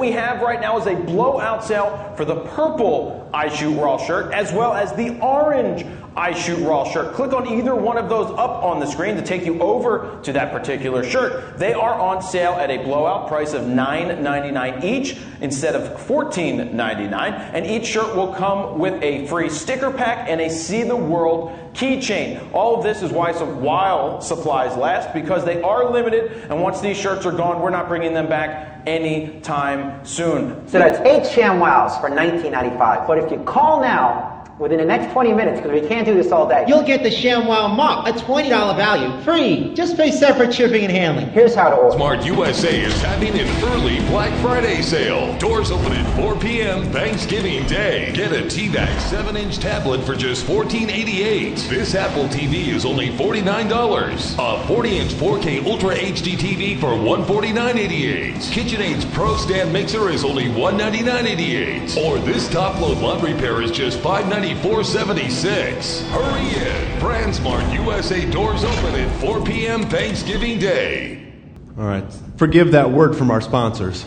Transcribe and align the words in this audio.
we 0.00 0.10
have 0.12 0.40
right 0.40 0.60
now 0.60 0.78
is 0.78 0.86
a 0.86 0.96
blowout 0.96 1.62
sale 1.62 2.12
for 2.16 2.24
the 2.24 2.36
purple 2.36 3.30
I 3.32 3.48
Shoot 3.48 3.78
Raw 3.78 3.98
shirt 3.98 4.32
as 4.32 4.52
well 4.52 4.72
as 4.72 4.92
the 4.94 5.20
orange 5.20 5.84
I 6.16 6.34
Shoot 6.34 6.58
Raw 6.66 6.90
shirt. 6.90 7.14
Click 7.14 7.32
on 7.32 7.46
either 7.46 7.74
one 7.74 7.96
of 7.96 8.08
those 8.08 8.30
up 8.32 8.62
on 8.64 8.80
the 8.80 8.86
screen 8.86 9.16
to 9.16 9.22
take 9.22 9.46
you 9.46 9.60
over 9.60 10.18
to 10.22 10.32
that 10.32 10.52
particular 10.52 11.04
shirt. 11.04 11.56
They 11.58 11.72
are 11.72 11.94
on 11.94 12.20
sale 12.22 12.52
at 12.52 12.70
a 12.70 12.78
blowout 12.78 13.28
price 13.28 13.52
of 13.52 13.62
$9.99 13.62 14.82
each 14.82 15.16
instead 15.40 15.76
of 15.76 16.00
$14.99. 16.06 17.50
And 17.52 17.66
each 17.66 17.86
shirt 17.86 18.14
will 18.16 18.34
come 18.34 18.78
with 18.78 19.00
a 19.02 19.26
free 19.26 19.48
sticker 19.48 19.90
pack 19.90 20.28
and 20.28 20.40
a 20.40 20.50
See 20.50 20.82
the 20.82 20.96
World 20.96 21.56
keychain. 21.74 22.52
All 22.52 22.76
of 22.76 22.82
this 22.82 23.02
is 23.02 23.12
why 23.12 23.32
some 23.32 23.62
while 23.62 24.20
supplies 24.20 24.76
last 24.76 25.14
because 25.14 25.44
they 25.44 25.62
are 25.62 25.90
limited. 25.90 26.32
And 26.50 26.60
once 26.60 26.80
these 26.80 26.96
shirts 26.96 27.24
are 27.24 27.32
gone, 27.32 27.62
we're 27.62 27.70
not 27.70 27.88
bringing 27.88 28.14
them 28.14 28.28
back 28.28 28.82
anytime 28.86 30.04
soon. 30.04 30.66
So 30.66 30.78
that's 30.78 30.98
eight 31.00 31.22
ShamWows 31.22 32.00
for 32.00 32.10
$19.95. 32.10 33.06
But 33.06 33.18
if 33.18 33.30
you 33.30 33.38
call 33.44 33.80
now, 33.80 34.39
within 34.60 34.78
the 34.78 34.84
next 34.84 35.12
20 35.12 35.32
minutes, 35.32 35.58
because 35.60 35.80
we 35.80 35.88
can't 35.88 36.06
do 36.06 36.14
this 36.14 36.30
all 36.30 36.46
day. 36.46 36.64
You'll 36.68 36.82
get 36.82 37.02
the 37.02 37.08
ShamWow 37.08 37.74
Mop, 37.74 38.06
a 38.06 38.12
$20 38.12 38.76
value, 38.76 39.22
free. 39.22 39.72
Just 39.74 39.96
pay 39.96 40.10
separate 40.10 40.54
shipping 40.54 40.84
and 40.84 40.92
handling. 40.92 41.30
Here's 41.30 41.54
how 41.54 41.70
to 41.70 41.76
order. 41.76 41.96
Smart 41.96 42.24
USA 42.26 42.78
is 42.80 42.92
having 43.00 43.32
an 43.38 43.48
early 43.64 44.00
Black 44.10 44.38
Friday 44.42 44.82
sale. 44.82 45.36
Doors 45.38 45.70
open 45.70 45.92
at 45.92 46.16
4 46.16 46.36
p.m. 46.36 46.84
Thanksgiving 46.92 47.66
Day. 47.66 48.12
Get 48.12 48.32
a 48.32 48.42
TVAC 48.42 48.94
7-inch 49.10 49.58
tablet 49.58 50.04
for 50.04 50.14
just 50.14 50.44
$14.88. 50.44 51.68
This 51.68 51.94
Apple 51.94 52.24
TV 52.24 52.68
is 52.68 52.84
only 52.84 53.08
$49. 53.08 53.70
A 53.70 54.62
40-inch 54.64 55.12
4K 55.14 55.64
Ultra 55.64 55.94
HD 55.94 56.36
TV 56.36 56.78
for 56.78 56.88
$149.88. 56.88 58.34
KitchenAid's 58.50 59.06
Pro 59.06 59.36
Stand 59.38 59.72
Mixer 59.72 60.10
is 60.10 60.22
only 60.22 60.44
$199.88. 60.44 61.96
Or 62.04 62.18
this 62.18 62.46
top-load 62.50 62.98
laundry 62.98 63.32
pair 63.32 63.62
is 63.62 63.70
just 63.70 63.98
$590 64.00 64.49
$94.76. 64.56 66.08
Hurry 66.10 66.48
in. 66.48 67.00
BrandsMart 67.00 67.72
USA 67.74 68.28
doors 68.30 68.64
open 68.64 68.94
at 68.94 69.20
4 69.20 69.44
p.m. 69.44 69.88
Thanksgiving 69.88 70.58
Day. 70.58 71.32
All 71.78 71.84
right. 71.84 72.04
Forgive 72.36 72.72
that 72.72 72.90
word 72.90 73.16
from 73.16 73.30
our 73.30 73.40
sponsors. 73.40 74.04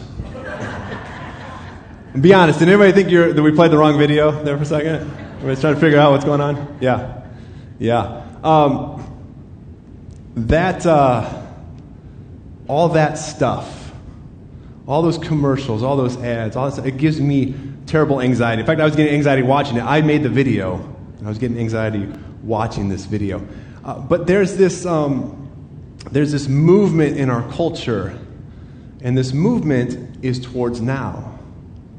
Be 2.19 2.33
honest, 2.33 2.59
did 2.59 2.69
anybody 2.69 2.91
think 2.91 3.09
that 3.35 3.41
we 3.41 3.51
played 3.51 3.71
the 3.71 3.77
wrong 3.77 3.97
video 3.97 4.43
there 4.43 4.55
for 4.57 4.63
a 4.63 4.65
second? 4.67 4.95
Everybody's 5.37 5.61
trying 5.61 5.73
to 5.73 5.79
figure 5.79 5.97
out 5.97 6.11
what's 6.11 6.25
going 6.25 6.41
on? 6.41 6.77
Yeah. 6.79 7.23
Yeah. 7.79 8.27
Um, 8.43 8.99
that, 10.35 10.85
uh, 10.85 11.41
all 12.67 12.89
that 12.89 13.17
stuff, 13.17 13.82
all 14.87 15.01
those 15.01 15.17
commercials, 15.17 15.83
all 15.83 15.95
those 15.95 16.17
ads, 16.17 16.55
all 16.55 16.69
that 16.69 16.85
it 16.85 16.97
gives 16.97 17.19
me 17.21 17.55
terrible 17.85 18.21
anxiety. 18.21 18.61
In 18.61 18.65
fact, 18.65 18.81
I 18.81 18.85
was 18.85 18.95
getting 18.95 19.13
anxiety 19.13 19.41
watching 19.41 19.77
it. 19.77 19.83
I 19.83 20.01
made 20.01 20.23
the 20.23 20.29
video, 20.29 20.75
and 21.17 21.25
I 21.25 21.29
was 21.29 21.37
getting 21.37 21.57
anxiety 21.57 22.07
watching 22.43 22.89
this 22.89 23.05
video. 23.05 23.45
Uh, 23.83 23.99
but 23.99 24.27
there's 24.27 24.57
this, 24.57 24.85
um, 24.85 25.49
there's 26.11 26.31
this 26.31 26.47
movement 26.47 27.17
in 27.17 27.29
our 27.29 27.49
culture, 27.51 28.17
and 29.01 29.17
this 29.17 29.33
movement 29.33 30.23
is 30.23 30.39
towards 30.39 30.81
now, 30.81 31.39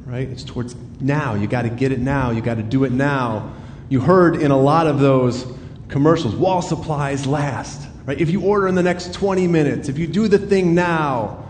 right? 0.05 0.29
It's 0.29 0.45
towards 0.45 0.77
now. 1.01 1.35
You 1.35 1.47
got 1.47 1.63
to 1.63 1.71
get 1.71 1.93
it 1.93 2.01
now. 2.01 2.31
You 2.31 2.43
got 2.43 2.57
to 2.57 2.63
do 2.63 2.85
it 2.85 2.93
now. 2.93 3.53
You 3.89 4.01
heard 4.01 4.37
in 4.37 4.51
a 4.51 4.59
lot 4.59 4.87
of 4.87 4.99
those 5.01 5.47
commercials, 5.89 6.35
wall 6.35 6.63
supplies 6.63 7.27
last, 7.27 7.87
right? 8.07 8.19
If 8.19 8.31
you 8.31 8.43
order 8.43 8.69
in 8.69 8.75
the 8.75 8.83
next 8.83 9.15
20 9.15 9.47
minutes, 9.47 9.89
if 9.89 9.99
you 9.99 10.07
do 10.07 10.29
the 10.29 10.39
thing 10.39 10.75
now, 10.75 11.44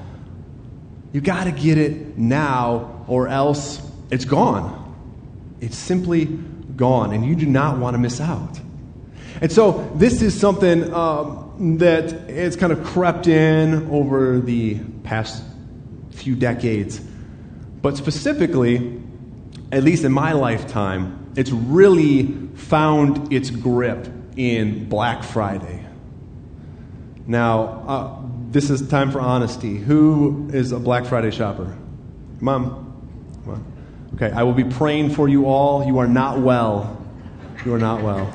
you 1.14 1.20
got 1.20 1.44
to 1.44 1.52
get 1.52 1.78
it 1.78 2.18
now, 2.18 3.04
or 3.06 3.28
else 3.28 3.80
it's 4.10 4.24
gone. 4.24 4.80
It's 5.60 5.78
simply 5.78 6.24
gone, 6.24 7.12
and 7.14 7.24
you 7.24 7.36
do 7.36 7.46
not 7.46 7.78
want 7.78 7.94
to 7.94 7.98
miss 7.98 8.20
out. 8.20 8.60
And 9.40 9.52
so, 9.52 9.92
this 9.94 10.22
is 10.22 10.38
something 10.38 10.92
um, 10.92 11.78
that 11.78 12.28
has 12.28 12.56
kind 12.56 12.72
of 12.72 12.82
crept 12.84 13.28
in 13.28 13.88
over 13.92 14.40
the 14.40 14.80
past 15.04 15.44
few 16.10 16.34
decades. 16.34 17.00
But 17.80 17.96
specifically, 17.96 19.00
at 19.70 19.84
least 19.84 20.02
in 20.02 20.10
my 20.10 20.32
lifetime, 20.32 21.32
it's 21.36 21.52
really 21.52 22.24
found 22.56 23.32
its 23.32 23.50
grip 23.50 24.08
in 24.36 24.88
Black 24.88 25.22
Friday. 25.22 25.86
Now, 27.24 27.62
uh, 27.86 28.23
this 28.54 28.70
is 28.70 28.86
time 28.88 29.10
for 29.10 29.20
honesty. 29.20 29.76
Who 29.76 30.48
is 30.52 30.70
a 30.70 30.78
Black 30.78 31.06
Friday 31.06 31.32
shopper? 31.32 31.76
Mom. 32.40 32.82
Okay, 34.14 34.30
I 34.30 34.44
will 34.44 34.52
be 34.52 34.62
praying 34.62 35.10
for 35.10 35.28
you 35.28 35.46
all. 35.46 35.84
You 35.84 35.98
are 35.98 36.06
not 36.06 36.38
well. 36.38 37.04
You 37.64 37.74
are 37.74 37.80
not 37.80 38.04
well. 38.04 38.32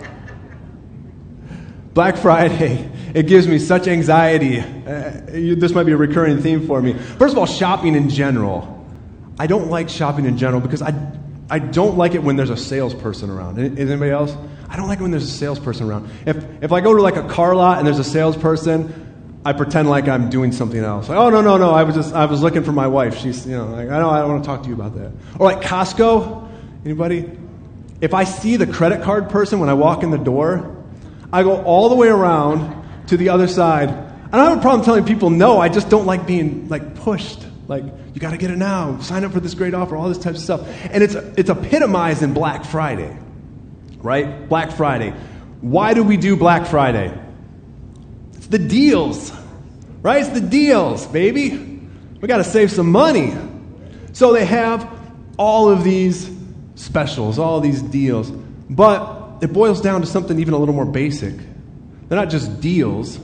Black 1.93 2.17
Friday, 2.17 2.91
it 3.13 3.27
gives 3.27 3.47
me 3.47 3.59
such 3.59 3.87
anxiety. 3.87 4.59
Uh, 4.59 5.31
you, 5.31 5.55
this 5.55 5.71
might 5.71 5.85
be 5.85 5.93
a 5.93 5.97
recurring 5.97 6.41
theme 6.41 6.67
for 6.67 6.81
me. 6.81 6.93
First 6.93 7.31
of 7.31 7.37
all, 7.37 7.45
shopping 7.45 7.95
in 7.95 8.09
general. 8.09 8.85
I 9.39 9.47
don't 9.47 9.69
like 9.69 9.87
shopping 9.87 10.25
in 10.25 10.37
general 10.37 10.59
because 10.59 10.81
I, 10.81 10.93
I 11.49 11.59
don't 11.59 11.97
like 11.97 12.13
it 12.13 12.21
when 12.21 12.35
there's 12.35 12.49
a 12.49 12.57
salesperson 12.57 13.29
around. 13.29 13.57
Is 13.57 13.89
anybody 13.89 14.11
else? 14.11 14.35
I 14.67 14.75
don't 14.75 14.89
like 14.89 14.99
it 14.99 15.03
when 15.03 15.11
there's 15.11 15.23
a 15.23 15.31
salesperson 15.31 15.89
around. 15.89 16.11
If, 16.25 16.43
if 16.61 16.73
I 16.73 16.81
go 16.81 16.93
to 16.93 17.01
like 17.01 17.15
a 17.15 17.27
car 17.29 17.55
lot 17.55 17.77
and 17.77 17.87
there's 17.87 17.99
a 17.99 18.03
salesperson, 18.03 19.08
I 19.49 19.53
pretend 19.53 19.89
like 19.89 20.07
I'm 20.07 20.29
doing 20.29 20.51
something 20.51 20.79
else. 20.79 21.09
Like, 21.09 21.17
oh 21.17 21.31
no, 21.31 21.41
no, 21.41 21.57
no, 21.57 21.71
I 21.71 21.81
was 21.81 21.95
just 21.95 22.13
I 22.13 22.25
was 22.25 22.43
looking 22.43 22.63
for 22.63 22.71
my 22.71 22.85
wife. 22.85 23.17
She's 23.17 23.47
you 23.47 23.57
know, 23.57 23.65
like, 23.65 23.89
I 23.89 23.97
don't 23.97 24.13
I 24.13 24.19
don't 24.19 24.29
want 24.29 24.43
to 24.43 24.47
talk 24.47 24.61
to 24.61 24.69
you 24.69 24.75
about 24.75 24.93
that. 24.93 25.11
Or 25.39 25.51
like 25.51 25.61
Costco, 25.61 26.47
anybody? 26.85 27.31
If 27.99 28.13
I 28.13 28.25
see 28.25 28.57
the 28.57 28.67
credit 28.67 29.01
card 29.01 29.31
person 29.31 29.59
when 29.59 29.67
I 29.67 29.73
walk 29.73 30.03
in 30.03 30.11
the 30.11 30.19
door, 30.19 30.77
I 31.33 31.41
go 31.41 31.63
all 31.63 31.89
the 31.89 31.95
way 31.95 32.09
around 32.09 33.07
to 33.07 33.17
the 33.17 33.29
other 33.29 33.47
side. 33.47 33.89
I 33.89 34.37
don't 34.37 34.49
have 34.49 34.57
a 34.59 34.61
problem 34.61 34.85
telling 34.85 35.03
people 35.03 35.31
no, 35.31 35.59
I 35.59 35.67
just 35.67 35.89
don't 35.89 36.05
like 36.05 36.27
being 36.27 36.69
like 36.69 36.93
pushed. 36.93 37.43
Like, 37.67 37.85
you 38.13 38.21
gotta 38.21 38.37
get 38.37 38.51
it 38.51 38.57
now, 38.57 38.99
sign 38.99 39.23
up 39.23 39.31
for 39.31 39.39
this 39.39 39.55
great 39.55 39.73
offer, 39.73 39.95
all 39.95 40.09
this 40.09 40.19
type 40.19 40.35
of 40.35 40.41
stuff. 40.41 40.67
And 40.91 41.01
it's 41.01 41.15
it's 41.15 41.49
epitomized 41.49 42.21
in 42.21 42.35
Black 42.35 42.65
Friday. 42.65 43.17
Right? 43.97 44.47
Black 44.47 44.73
Friday. 44.73 45.09
Why 45.61 45.95
do 45.95 46.03
we 46.03 46.17
do 46.17 46.35
Black 46.35 46.67
Friday? 46.67 47.11
It's 48.35 48.45
the 48.45 48.59
deals, 48.59 49.33
right? 50.01 50.21
It's 50.21 50.29
the 50.29 50.41
deals, 50.41 51.05
baby. 51.07 51.51
We 52.21 52.27
got 52.27 52.37
to 52.37 52.43
save 52.43 52.71
some 52.71 52.91
money. 52.91 53.33
So 54.13 54.33
they 54.33 54.45
have 54.45 54.89
all 55.37 55.69
of 55.69 55.83
these 55.83 56.29
specials, 56.75 57.39
all 57.39 57.61
these 57.61 57.81
deals. 57.81 58.31
But 58.31 59.41
it 59.41 59.53
boils 59.53 59.81
down 59.81 60.01
to 60.01 60.07
something 60.07 60.39
even 60.39 60.53
a 60.53 60.57
little 60.57 60.75
more 60.75 60.85
basic. 60.85 61.35
They're 61.35 62.17
not 62.17 62.29
just 62.29 62.59
deals, 62.61 63.19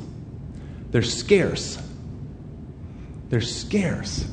they're 0.91 1.02
scarce. 1.02 1.81
They're 3.30 3.41
scarce. 3.41 4.25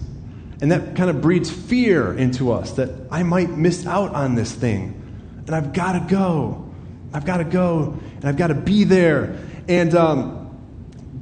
And 0.61 0.71
that 0.71 0.95
kind 0.95 1.11
of 1.11 1.21
breeds 1.21 1.51
fear 1.51 2.17
into 2.17 2.53
us 2.53 2.73
that 2.73 2.91
I 3.11 3.25
might 3.25 3.51
miss 3.51 3.87
out 3.87 4.15
on 4.15 4.37
this 4.37 4.53
thing. 4.53 4.99
And 5.47 5.57
I've 5.57 5.73
got 5.73 5.93
to 5.93 6.15
go. 6.15 6.71
I've 7.13 7.25
got 7.25 7.39
to 7.39 7.45
go. 7.45 7.99
And 8.17 8.25
I've 8.25 8.37
got 8.37 8.49
to 8.49 8.55
be 8.55 8.85
there. 8.85 9.39
And 9.67 9.95
um, 9.97 10.42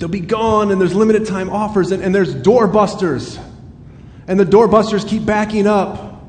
they'll 0.01 0.09
be 0.09 0.19
gone 0.19 0.73
and 0.73 0.81
there's 0.81 0.95
limited 0.95 1.27
time 1.27 1.51
offers 1.51 1.93
and, 1.93 2.03
and 2.03 2.13
there's 2.13 2.35
doorbusters. 2.35 3.39
And 4.27 4.41
the 4.41 4.47
doorbusters 4.47 5.07
keep 5.07 5.25
backing 5.25 5.67
up. 5.67 6.25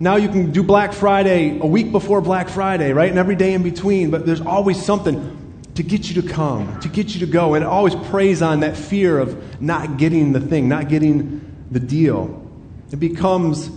Now 0.00 0.16
you 0.16 0.28
can 0.28 0.50
do 0.50 0.62
Black 0.62 0.92
Friday 0.94 1.58
a 1.60 1.66
week 1.66 1.92
before 1.92 2.20
Black 2.22 2.48
Friday, 2.48 2.92
right? 2.92 3.10
And 3.10 3.18
every 3.18 3.36
day 3.36 3.52
in 3.52 3.62
between, 3.62 4.10
but 4.10 4.26
there's 4.26 4.40
always 4.40 4.82
something 4.82 5.38
to 5.74 5.82
get 5.82 6.08
you 6.10 6.22
to 6.22 6.28
come, 6.28 6.80
to 6.80 6.88
get 6.88 7.14
you 7.14 7.20
to 7.20 7.26
go. 7.26 7.54
And 7.54 7.62
it 7.62 7.68
always 7.68 7.94
preys 7.94 8.40
on 8.40 8.60
that 8.60 8.76
fear 8.76 9.18
of 9.18 9.60
not 9.60 9.98
getting 9.98 10.32
the 10.32 10.40
thing, 10.40 10.68
not 10.68 10.88
getting 10.88 11.66
the 11.70 11.80
deal. 11.80 12.50
It 12.90 12.96
becomes 12.96 13.70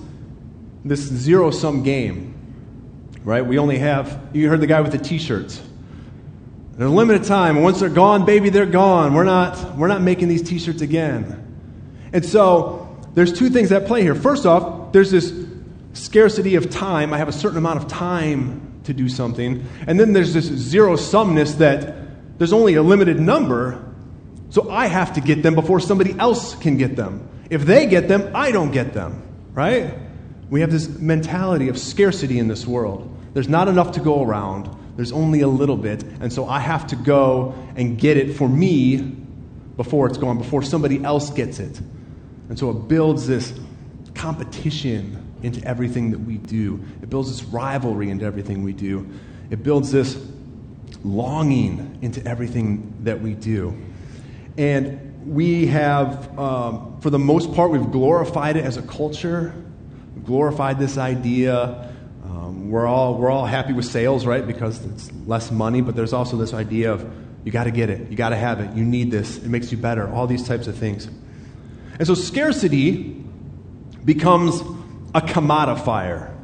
this 0.85 1.01
zero 1.01 1.51
sum 1.51 1.83
game, 1.83 2.33
right? 3.23 3.45
We 3.45 3.59
only 3.59 3.79
have, 3.79 4.29
you 4.33 4.47
heard 4.47 4.61
the 4.61 4.67
guy 4.67 4.79
with 4.81 4.93
the 4.93 4.97
t 4.97 5.19
a 6.77 6.89
limited 6.89 7.23
time. 7.23 7.61
Once 7.61 7.79
they're 7.79 7.89
gone, 7.89 8.25
baby, 8.25 8.49
they're 8.49 8.65
gone. 8.65 9.13
We're 9.13 9.23
not, 9.23 9.77
we're 9.77 9.87
not 9.87 10.01
making 10.01 10.27
these 10.27 10.41
t 10.41 10.59
shirts 10.59 10.81
again. 10.81 11.41
And 12.11 12.25
so 12.25 12.97
there's 13.13 13.31
two 13.31 13.49
things 13.49 13.71
at 13.71 13.87
play 13.87 14.01
here. 14.01 14.15
First 14.15 14.45
off, 14.45 14.91
there's 14.91 15.11
this 15.11 15.33
scarcity 15.93 16.55
of 16.55 16.69
time. 16.69 17.13
I 17.13 17.17
have 17.17 17.29
a 17.29 17.33
certain 17.33 17.57
amount 17.57 17.81
of 17.81 17.87
time 17.87 18.81
to 18.83 18.93
do 18.93 19.09
something. 19.09 19.65
And 19.87 19.99
then 19.99 20.13
there's 20.13 20.33
this 20.33 20.45
zero 20.45 20.95
sumness 20.95 21.57
that 21.57 22.37
there's 22.37 22.53
only 22.53 22.75
a 22.75 22.83
limited 22.83 23.19
number. 23.19 23.83
So 24.49 24.69
I 24.69 24.87
have 24.87 25.13
to 25.13 25.21
get 25.21 25.43
them 25.43 25.55
before 25.55 25.79
somebody 25.79 26.17
else 26.19 26.55
can 26.55 26.77
get 26.77 26.95
them. 26.95 27.27
If 27.49 27.65
they 27.65 27.85
get 27.85 28.07
them, 28.07 28.31
I 28.35 28.51
don't 28.51 28.71
get 28.71 28.93
them. 28.93 29.23
Right? 29.53 29.97
We 30.49 30.61
have 30.61 30.71
this 30.71 30.87
mentality 30.87 31.69
of 31.69 31.79
scarcity 31.79 32.39
in 32.39 32.47
this 32.47 32.67
world. 32.67 33.11
There's 33.33 33.49
not 33.49 33.67
enough 33.67 33.93
to 33.93 33.99
go 33.99 34.21
around. 34.21 34.69
There's 34.95 35.11
only 35.11 35.41
a 35.41 35.47
little 35.47 35.77
bit, 35.77 36.03
and 36.03 36.31
so 36.31 36.47
I 36.47 36.59
have 36.59 36.87
to 36.87 36.95
go 36.95 37.53
and 37.75 37.97
get 37.97 38.17
it 38.17 38.35
for 38.35 38.47
me 38.47 38.97
before 39.75 40.07
it's 40.07 40.17
gone, 40.17 40.37
before 40.37 40.63
somebody 40.63 41.03
else 41.03 41.29
gets 41.29 41.59
it. 41.59 41.79
And 42.47 42.57
so 42.57 42.69
it 42.69 42.87
builds 42.87 43.27
this 43.27 43.53
competition 44.13 45.21
into 45.43 45.65
everything 45.67 46.11
that 46.11 46.19
we 46.19 46.37
do. 46.37 46.79
It 47.01 47.09
builds 47.09 47.29
this 47.29 47.47
rivalry 47.49 48.09
into 48.09 48.25
everything 48.25 48.63
we 48.63 48.73
do. 48.73 49.07
It 49.49 49.63
builds 49.63 49.91
this 49.91 50.17
longing 51.03 51.99
into 52.01 52.25
everything 52.25 52.93
that 53.03 53.21
we 53.21 53.33
do. 53.33 53.77
And 54.57 55.27
we 55.27 55.67
have, 55.67 56.37
um, 56.39 56.99
for 57.01 57.09
the 57.09 57.19
most 57.19 57.53
part, 57.53 57.71
we've 57.71 57.91
glorified 57.91 58.57
it 58.57 58.63
as 58.63 58.77
a 58.77 58.81
culture, 58.81 59.53
glorified 60.23 60.79
this 60.79 60.97
idea. 60.97 61.91
We're, 62.69 62.87
all, 62.87 63.17
we're 63.17 63.31
all 63.31 63.45
happy 63.45 63.73
with 63.73 63.85
sales, 63.85 64.25
right? 64.25 64.45
Because 64.45 64.83
it's 64.85 65.11
less 65.25 65.51
money, 65.51 65.81
but 65.81 65.95
there's 65.95 66.13
also 66.13 66.37
this 66.37 66.53
idea 66.53 66.91
of 66.91 67.09
you 67.43 67.51
got 67.51 67.65
to 67.65 67.71
get 67.71 67.89
it, 67.89 68.09
you 68.09 68.17
got 68.17 68.29
to 68.29 68.35
have 68.35 68.59
it, 68.59 68.75
you 68.75 68.83
need 68.83 69.11
this, 69.11 69.37
it 69.37 69.47
makes 69.47 69.71
you 69.71 69.77
better, 69.77 70.11
all 70.11 70.25
these 70.25 70.47
types 70.47 70.67
of 70.67 70.75
things. 70.75 71.07
And 71.97 72.07
so 72.07 72.15
scarcity 72.15 73.23
becomes 74.03 74.61
a 75.13 75.21
commodifier 75.21 76.35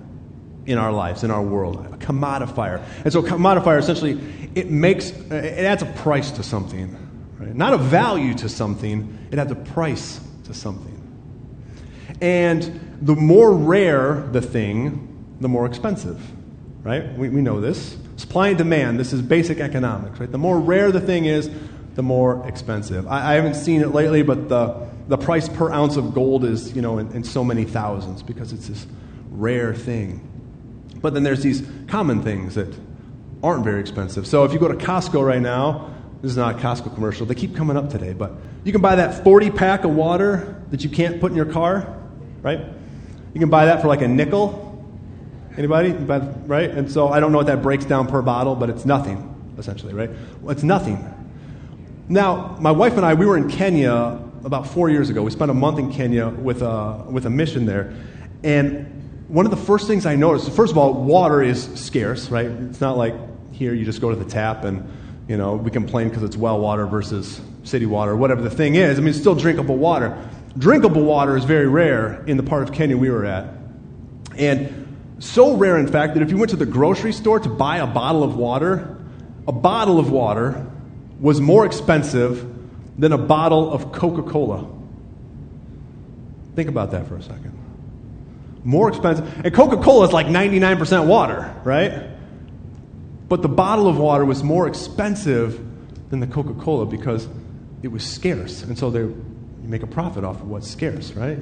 in 0.66 0.78
our 0.78 0.92
lives, 0.92 1.24
in 1.24 1.32
our 1.32 1.42
world, 1.42 1.86
a 1.92 1.98
commodifier. 1.98 2.84
And 3.04 3.12
so 3.12 3.22
commodifier 3.22 3.80
essentially 3.80 4.20
it 4.54 4.70
makes 4.70 5.10
it 5.10 5.66
adds 5.66 5.82
a 5.82 5.88
price 5.88 6.32
to 6.32 6.44
something, 6.44 6.96
right? 7.40 7.56
Not 7.56 7.74
a 7.74 7.78
value 7.78 8.34
to 8.36 8.50
something, 8.50 9.28
it 9.32 9.40
adds 9.40 9.52
a 9.52 9.56
price 9.56 10.20
to 10.46 10.54
something. 10.54 10.98
And 12.22 12.98
the 13.02 13.16
more 13.16 13.52
rare 13.52 14.28
the 14.32 14.42
thing, 14.42 15.11
the 15.42 15.50
more 15.50 15.66
expensive, 15.66 16.22
right? 16.84 17.12
We, 17.18 17.30
we 17.30 17.42
know 17.42 17.60
this. 17.60 17.98
Supply 18.16 18.50
and 18.50 18.58
demand, 18.58 19.00
this 19.00 19.12
is 19.12 19.22
basic 19.22 19.60
economics, 19.60 20.20
right? 20.20 20.32
The 20.32 20.38
more 20.38 20.60
rare 20.60 20.92
the 20.92 21.02
thing 21.02 21.26
is, 21.26 21.50
the 21.96 22.04
more 22.04 22.48
expensive. 22.48 23.08
I, 23.08 23.32
I 23.32 23.34
haven't 23.34 23.56
seen 23.56 23.82
it 23.82 23.90
lately, 23.90 24.22
but 24.22 24.48
the, 24.48 24.88
the 25.08 25.18
price 25.18 25.50
per 25.50 25.72
ounce 25.72 25.98
of 25.98 26.14
gold 26.14 26.46
is, 26.46 26.74
you 26.74 26.82
know, 26.82 27.00
in, 27.00 27.12
in 27.12 27.24
so 27.24 27.44
many 27.44 27.66
thousands 27.66 28.24
because 28.24 28.54
it's 28.54 28.68
this 28.68 28.86
rare 29.32 29.74
thing. 29.74 30.28
But 31.02 31.14
then 31.14 31.24
there's 31.24 31.42
these 31.42 31.64
common 31.88 32.22
things 32.22 32.56
that 32.56 32.74
aren't 33.44 33.64
very 33.64 33.82
expensive. 33.82 34.28
So 34.28 34.44
if 34.44 34.54
you 34.54 34.60
go 34.60 34.68
to 34.68 34.76
Costco 34.76 35.26
right 35.26 35.42
now, 35.42 35.94
this 36.22 36.32
is 36.32 36.38
not 36.38 36.56
a 36.56 36.58
Costco 36.60 36.94
commercial, 36.94 37.26
they 37.26 37.34
keep 37.34 37.56
coming 37.56 37.76
up 37.76 37.90
today, 37.90 38.14
but 38.14 38.34
you 38.64 38.72
can 38.72 38.82
buy 38.82 38.96
that 38.96 39.24
40 39.24 39.50
pack 39.50 39.84
of 39.84 39.96
water 39.96 40.64
that 40.70 40.84
you 40.84 40.90
can't 40.90 41.20
put 41.20 41.32
in 41.32 41.36
your 41.36 41.48
car, 41.48 41.98
right? 42.44 42.60
You 43.34 43.40
can 43.40 43.50
buy 43.50 43.66
that 43.66 43.82
for 43.82 43.88
like 43.88 44.02
a 44.02 44.08
nickel. 44.08 44.71
Anybody? 45.58 45.92
Right? 45.92 46.70
And 46.70 46.92
so 46.92 47.10
I 47.10 47.20
don't 47.20 47.32
know 47.32 47.40
what 47.40 47.48
that 47.48 47.62
breaks 47.62 47.86
down 47.86 48.08
per 48.08 48.22
bottle, 48.22 48.56
but 48.56 48.70
it's 48.70 48.86
nothing, 48.86 49.54
essentially, 49.58 49.94
right? 49.94 50.10
It's 50.48 50.64
nothing. 50.64 51.06
Now, 52.08 52.58
my 52.60 52.72
wife 52.72 52.98
and 52.98 53.06
I, 53.06 53.14
we 53.14 53.26
were 53.26 53.38
in 53.38 53.50
Kenya 53.50 54.20
about 54.44 54.68
four 54.68 54.90
years 54.90 55.10
ago. 55.10 55.22
We 55.22 55.32
spent 55.32 55.52
a 55.52 55.54
month 55.54 55.80
in 55.80 55.92
Kenya 55.92 56.30
with 56.30 56.62
a, 56.62 57.06
with 57.10 57.26
a 57.26 57.30
mission 57.30 57.66
there. 57.66 57.94
And 58.44 59.26
one 59.28 59.46
of 59.46 59.52
the 59.52 59.58
first 59.58 59.88
things 59.88 60.06
I 60.06 60.16
noticed, 60.16 60.52
first 60.52 60.72
of 60.72 60.78
all, 60.78 60.94
water 60.94 61.42
is 61.42 61.64
scarce, 61.80 62.30
right? 62.30 62.48
It's 62.48 62.82
not 62.82 62.98
like 62.98 63.14
here 63.54 63.74
you 63.74 63.86
just 63.86 64.02
go 64.02 64.10
to 64.10 64.16
the 64.16 64.30
tap 64.30 64.64
and, 64.64 64.90
you 65.28 65.38
know, 65.38 65.56
we 65.56 65.70
complain 65.70 66.10
because 66.10 66.24
it's 66.24 66.36
well 66.36 66.60
water 66.60 66.88
versus 66.88 67.40
city 67.64 67.86
water, 67.86 68.16
whatever 68.16 68.42
the 68.42 68.50
thing 68.50 68.76
is. 68.76 68.98
I 68.98 69.02
mean, 69.02 69.10
it's 69.10 69.20
still 69.20 69.36
drinkable 69.36 69.78
water. 69.78 70.18
Drinkable 70.58 71.04
water 71.04 71.38
is 71.38 71.46
very 71.46 71.68
rare 71.68 72.24
in 72.26 72.36
the 72.36 72.44
part 72.44 72.64
of 72.64 72.74
Kenya 72.74 72.98
we 72.98 73.10
were 73.10 73.26
at. 73.26 73.54
And 74.36 74.81
so 75.22 75.56
rare, 75.56 75.78
in 75.78 75.88
fact, 75.88 76.16
that 76.16 76.24
if 76.24 76.32
you 76.32 76.38
went 76.38 76.50
to 76.50 76.56
the 76.56 76.66
grocery 76.66 77.14
store 77.14 77.40
to 77.40 77.48
buy 77.48 77.78
a 77.78 77.86
bottle 77.86 78.24
of 78.24 78.36
water, 78.36 78.98
a 79.48 79.52
bottle 79.52 80.00
of 80.00 80.12
water 80.12 80.66
was 81.20 81.40
more 81.40 81.64
expensive 81.64 82.48
than 82.98 83.14
a 83.14 83.18
bottle 83.20 83.72
of 83.72 83.92
Coca 83.92 84.24
Cola. 84.24 84.68
Think 86.56 86.70
about 86.70 86.92
that 86.92 87.08
for 87.08 87.18
a 87.18 87.22
second. 87.22 87.56
More 88.64 88.90
expensive. 88.90 89.46
And 89.46 89.54
Coca 89.54 89.78
Cola 89.78 90.08
is 90.08 90.12
like 90.12 90.26
99% 90.26 91.06
water, 91.06 91.56
right? 91.64 92.10
But 93.30 93.44
the 93.44 93.50
bottle 93.50 93.88
of 93.88 94.00
water 94.00 94.26
was 94.26 94.44
more 94.44 94.68
expensive 94.68 95.64
than 96.10 96.20
the 96.20 96.28
Coca 96.28 96.56
Cola 96.56 96.88
because 96.88 97.28
it 97.84 97.90
was 97.90 98.04
scarce. 98.04 98.64
And 98.64 98.78
so 98.78 98.90
they, 98.90 99.02
you 99.02 99.24
make 99.62 99.84
a 99.84 99.88
profit 99.88 100.24
off 100.24 100.42
of 100.42 100.50
what's 100.50 100.68
scarce, 100.68 101.12
right? 101.14 101.38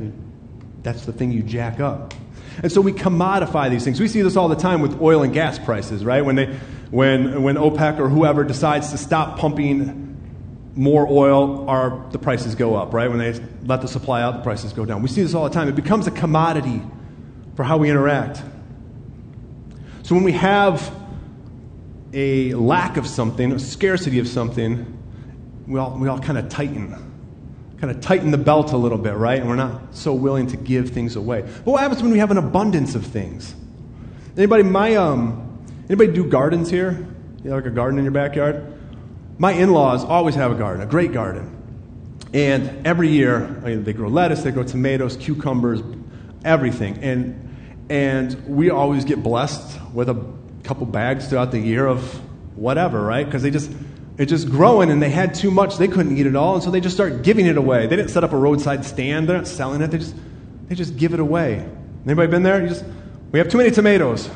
That's 0.83 1.05
the 1.05 1.13
thing 1.13 1.31
you 1.31 1.43
jack 1.43 1.79
up. 1.79 2.13
And 2.61 2.71
so 2.71 2.81
we 2.81 2.91
commodify 2.91 3.69
these 3.69 3.83
things. 3.83 3.99
We 3.99 4.07
see 4.07 4.21
this 4.21 4.35
all 4.35 4.49
the 4.49 4.55
time 4.55 4.81
with 4.81 5.01
oil 5.01 5.23
and 5.23 5.33
gas 5.33 5.57
prices, 5.59 6.03
right? 6.03 6.23
When, 6.23 6.35
they, 6.35 6.45
when, 6.91 7.43
when 7.43 7.55
OPEC 7.55 7.99
or 7.99 8.09
whoever 8.09 8.43
decides 8.43 8.91
to 8.91 8.97
stop 8.97 9.37
pumping 9.37 10.05
more 10.75 11.07
oil, 11.07 11.69
our, 11.69 12.05
the 12.11 12.19
prices 12.19 12.55
go 12.55 12.75
up, 12.75 12.93
right? 12.93 13.09
When 13.09 13.19
they 13.19 13.39
let 13.65 13.81
the 13.81 13.87
supply 13.87 14.21
out, 14.21 14.37
the 14.37 14.43
prices 14.43 14.73
go 14.73 14.85
down. 14.85 15.01
We 15.01 15.09
see 15.09 15.21
this 15.21 15.33
all 15.33 15.43
the 15.43 15.53
time. 15.53 15.67
It 15.67 15.75
becomes 15.75 16.07
a 16.07 16.11
commodity 16.11 16.81
for 17.55 17.63
how 17.63 17.77
we 17.77 17.89
interact. 17.89 18.41
So 20.03 20.15
when 20.15 20.23
we 20.23 20.31
have 20.33 20.93
a 22.13 22.53
lack 22.55 22.97
of 22.97 23.05
something, 23.07 23.51
a 23.51 23.59
scarcity 23.59 24.19
of 24.19 24.27
something, 24.27 24.97
we 25.67 25.79
all, 25.79 25.97
we 25.97 26.07
all 26.07 26.19
kind 26.19 26.37
of 26.37 26.49
tighten 26.49 27.08
kind 27.79 27.91
of 27.91 28.01
tighten 28.01 28.31
the 28.31 28.37
belt 28.37 28.73
a 28.73 28.77
little 28.77 28.97
bit, 28.97 29.15
right? 29.15 29.39
And 29.39 29.47
we're 29.47 29.55
not 29.55 29.95
so 29.95 30.13
willing 30.13 30.47
to 30.47 30.57
give 30.57 30.89
things 30.89 31.15
away. 31.15 31.41
But 31.41 31.71
what 31.71 31.81
happens 31.81 32.01
when 32.01 32.11
we 32.11 32.19
have 32.19 32.31
an 32.31 32.37
abundance 32.37 32.95
of 32.95 33.05
things? 33.05 33.55
Anybody, 34.35 34.63
my, 34.63 34.95
um, 34.95 35.65
anybody 35.87 36.11
do 36.11 36.25
gardens 36.25 36.69
here? 36.69 37.07
You 37.43 37.51
have 37.51 37.63
like 37.63 37.71
a 37.71 37.73
garden 37.73 37.97
in 37.97 38.03
your 38.03 38.11
backyard? 38.11 38.73
My 39.37 39.53
in-laws 39.53 40.03
always 40.03 40.35
have 40.35 40.51
a 40.51 40.55
garden, 40.55 40.81
a 40.81 40.85
great 40.85 41.13
garden. 41.13 41.55
And 42.33 42.85
every 42.85 43.09
year, 43.09 43.45
I 43.63 43.69
mean, 43.69 43.83
they 43.85 43.93
grow 43.93 44.09
lettuce, 44.09 44.43
they 44.43 44.51
grow 44.51 44.63
tomatoes, 44.63 45.15
cucumbers, 45.15 45.81
everything. 46.43 46.97
And, 46.97 47.85
and 47.89 48.47
we 48.47 48.69
always 48.69 49.05
get 49.05 49.23
blessed 49.23 49.79
with 49.93 50.09
a 50.09 50.25
couple 50.63 50.85
bags 50.85 51.29
throughout 51.29 51.51
the 51.51 51.59
year 51.59 51.87
of 51.87 52.03
whatever, 52.57 53.01
right? 53.01 53.25
Because 53.25 53.41
they 53.41 53.51
just, 53.51 53.71
it's 54.19 54.31
just 54.31 54.49
growing 54.49 54.91
and 54.91 55.01
they 55.01 55.09
had 55.09 55.33
too 55.33 55.49
much. 55.49 55.77
They 55.77 55.87
couldn't 55.87 56.17
eat 56.17 56.25
it 56.25 56.35
all 56.35 56.55
and 56.55 56.63
so 56.63 56.69
they 56.69 56.81
just 56.81 56.93
start 56.93 57.23
giving 57.23 57.45
it 57.45 57.55
away. 57.55 57.87
They 57.87 57.95
didn't 57.95 58.11
set 58.11 58.25
up 58.25 58.33
a 58.33 58.37
roadside 58.37 58.83
stand. 58.83 59.29
They're 59.29 59.37
not 59.37 59.47
selling 59.47 59.81
it. 59.81 59.91
They 59.91 59.97
just 59.97 60.13
they 60.67 60.75
just 60.75 60.97
give 60.97 61.13
it 61.13 61.21
away. 61.21 61.65
Anybody 62.05 62.29
been 62.29 62.43
there? 62.43 62.61
You 62.61 62.67
just 62.67 62.83
we 63.31 63.39
have 63.39 63.47
too 63.47 63.59
many 63.59 63.71
tomatoes. 63.71 64.29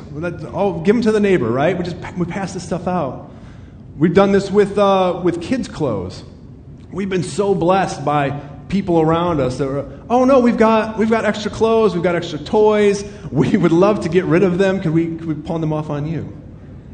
Oh 0.53 0.79
give 0.79 0.95
them 0.95 1.01
to 1.01 1.11
the 1.11 1.19
neighbor 1.19 1.51
right? 1.51 1.77
We 1.77 1.83
just 1.83 1.97
we 2.17 2.25
pass 2.25 2.53
this 2.53 2.63
stuff 2.63 2.87
out. 2.87 3.29
We've 3.97 4.13
done 4.13 4.31
this 4.31 4.49
with 4.49 4.77
uh, 4.77 5.19
with 5.21 5.41
kids 5.41 5.67
clothes. 5.67 6.23
We've 6.89 7.09
been 7.09 7.23
so 7.23 7.53
blessed 7.53 8.05
by 8.05 8.39
people 8.69 9.01
around 9.01 9.41
us 9.41 9.57
that 9.57 9.67
are, 9.67 9.99
oh 10.09 10.23
no 10.23 10.39
we've 10.39 10.57
got 10.57 10.97
we've 10.97 11.09
got 11.09 11.25
extra 11.25 11.51
clothes. 11.51 11.93
We've 11.93 12.03
got 12.03 12.15
extra 12.15 12.39
toys. 12.39 13.03
We 13.33 13.57
would 13.57 13.71
love 13.71 14.01
to 14.01 14.09
get 14.09 14.25
rid 14.25 14.43
of 14.43 14.59
them. 14.59 14.79
Could 14.79 14.93
we 14.93 15.07
could 15.17 15.25
we 15.25 15.33
pawn 15.33 15.59
them 15.59 15.73
off 15.73 15.89
on 15.89 16.05
you? 16.05 16.37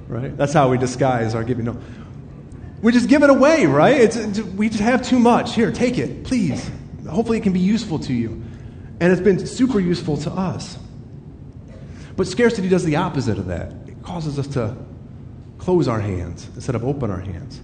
Right? 0.07 0.35
That's 0.35 0.53
how 0.53 0.69
we 0.69 0.77
disguise 0.77 1.35
our 1.35 1.43
giving. 1.43 1.65
No 1.65 1.77
we 2.81 2.91
just 2.91 3.09
give 3.09 3.23
it 3.23 3.29
away, 3.29 3.65
right? 3.65 3.99
It's, 3.99 4.15
it's, 4.15 4.39
we 4.39 4.69
just 4.69 4.81
have 4.81 5.01
too 5.01 5.19
much. 5.19 5.55
Here, 5.55 5.71
take 5.71 5.97
it, 5.97 6.23
please. 6.23 6.69
Hopefully, 7.07 7.37
it 7.37 7.41
can 7.41 7.53
be 7.53 7.59
useful 7.59 7.99
to 7.99 8.13
you. 8.13 8.43
And 8.99 9.11
it's 9.11 9.21
been 9.21 9.45
super 9.45 9.79
useful 9.79 10.17
to 10.17 10.31
us. 10.31 10.77
But 12.15 12.27
scarcity 12.27 12.69
does 12.69 12.83
the 12.83 12.97
opposite 12.97 13.37
of 13.37 13.47
that. 13.47 13.73
It 13.87 14.01
causes 14.03 14.37
us 14.37 14.47
to 14.47 14.75
close 15.57 15.87
our 15.87 15.99
hands 15.99 16.47
instead 16.55 16.75
of 16.75 16.83
open 16.83 17.11
our 17.11 17.19
hands. 17.19 17.61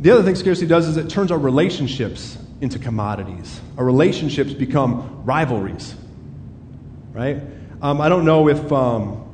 The 0.00 0.10
other 0.10 0.22
thing 0.22 0.34
scarcity 0.34 0.66
does 0.66 0.88
is 0.88 0.96
it 0.96 1.08
turns 1.08 1.30
our 1.30 1.38
relationships 1.38 2.36
into 2.60 2.78
commodities. 2.78 3.60
Our 3.78 3.84
relationships 3.84 4.52
become 4.52 5.22
rivalries, 5.24 5.94
right? 7.12 7.40
Um, 7.80 8.00
I 8.00 8.08
don't 8.08 8.24
know 8.24 8.48
if, 8.48 8.72
um, 8.72 9.24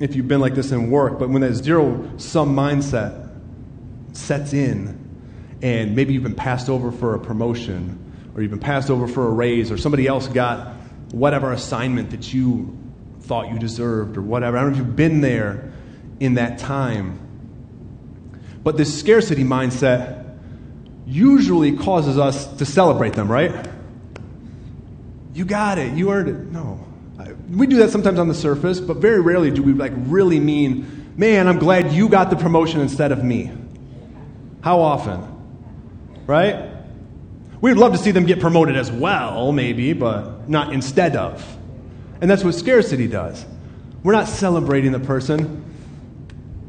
if 0.00 0.16
you've 0.16 0.28
been 0.28 0.40
like 0.40 0.54
this 0.54 0.72
in 0.72 0.90
work, 0.90 1.18
but 1.18 1.28
when 1.28 1.42
that 1.42 1.54
zero 1.54 2.10
sum 2.18 2.54
mindset 2.54 3.25
sets 4.16 4.52
in, 4.52 4.98
and 5.62 5.94
maybe 5.94 6.14
you've 6.14 6.22
been 6.22 6.34
passed 6.34 6.68
over 6.68 6.90
for 6.90 7.14
a 7.14 7.20
promotion, 7.20 7.98
or 8.34 8.42
you've 8.42 8.50
been 8.50 8.60
passed 8.60 8.90
over 8.90 9.06
for 9.06 9.26
a 9.26 9.30
raise, 9.30 9.70
or 9.70 9.78
somebody 9.78 10.06
else 10.06 10.28
got 10.28 10.74
whatever 11.12 11.52
assignment 11.52 12.10
that 12.10 12.32
you 12.32 12.76
thought 13.20 13.50
you 13.50 13.58
deserved, 13.58 14.16
or 14.16 14.22
whatever. 14.22 14.56
I 14.56 14.62
don't 14.62 14.72
know 14.72 14.78
if 14.78 14.86
you've 14.86 14.96
been 14.96 15.20
there 15.20 15.72
in 16.20 16.34
that 16.34 16.58
time. 16.58 17.20
But 18.62 18.76
this 18.76 18.98
scarcity 18.98 19.44
mindset 19.44 20.24
usually 21.06 21.76
causes 21.76 22.18
us 22.18 22.46
to 22.56 22.64
celebrate 22.64 23.12
them, 23.12 23.30
right? 23.30 23.68
You 25.34 25.44
got 25.44 25.78
it, 25.78 25.92
you 25.92 26.10
earned 26.10 26.28
it. 26.28 26.36
No. 26.50 26.84
We 27.48 27.68
do 27.68 27.76
that 27.76 27.90
sometimes 27.90 28.18
on 28.18 28.26
the 28.26 28.34
surface, 28.34 28.80
but 28.80 28.96
very 28.96 29.20
rarely 29.20 29.52
do 29.52 29.62
we 29.62 29.72
like 29.72 29.92
really 29.94 30.40
mean, 30.40 31.12
man, 31.16 31.46
I'm 31.46 31.58
glad 31.58 31.92
you 31.92 32.08
got 32.08 32.30
the 32.30 32.36
promotion 32.36 32.80
instead 32.80 33.12
of 33.12 33.22
me. 33.22 33.52
How 34.66 34.80
often? 34.80 35.22
Right? 36.26 36.68
We'd 37.60 37.74
love 37.74 37.92
to 37.92 37.98
see 37.98 38.10
them 38.10 38.26
get 38.26 38.40
promoted 38.40 38.76
as 38.76 38.90
well, 38.90 39.52
maybe, 39.52 39.92
but 39.92 40.48
not 40.48 40.72
instead 40.72 41.14
of. 41.14 41.56
And 42.20 42.28
that's 42.28 42.42
what 42.42 42.52
scarcity 42.56 43.06
does. 43.06 43.46
We're 44.02 44.14
not 44.14 44.26
celebrating 44.26 44.90
the 44.90 44.98
person. 44.98 45.64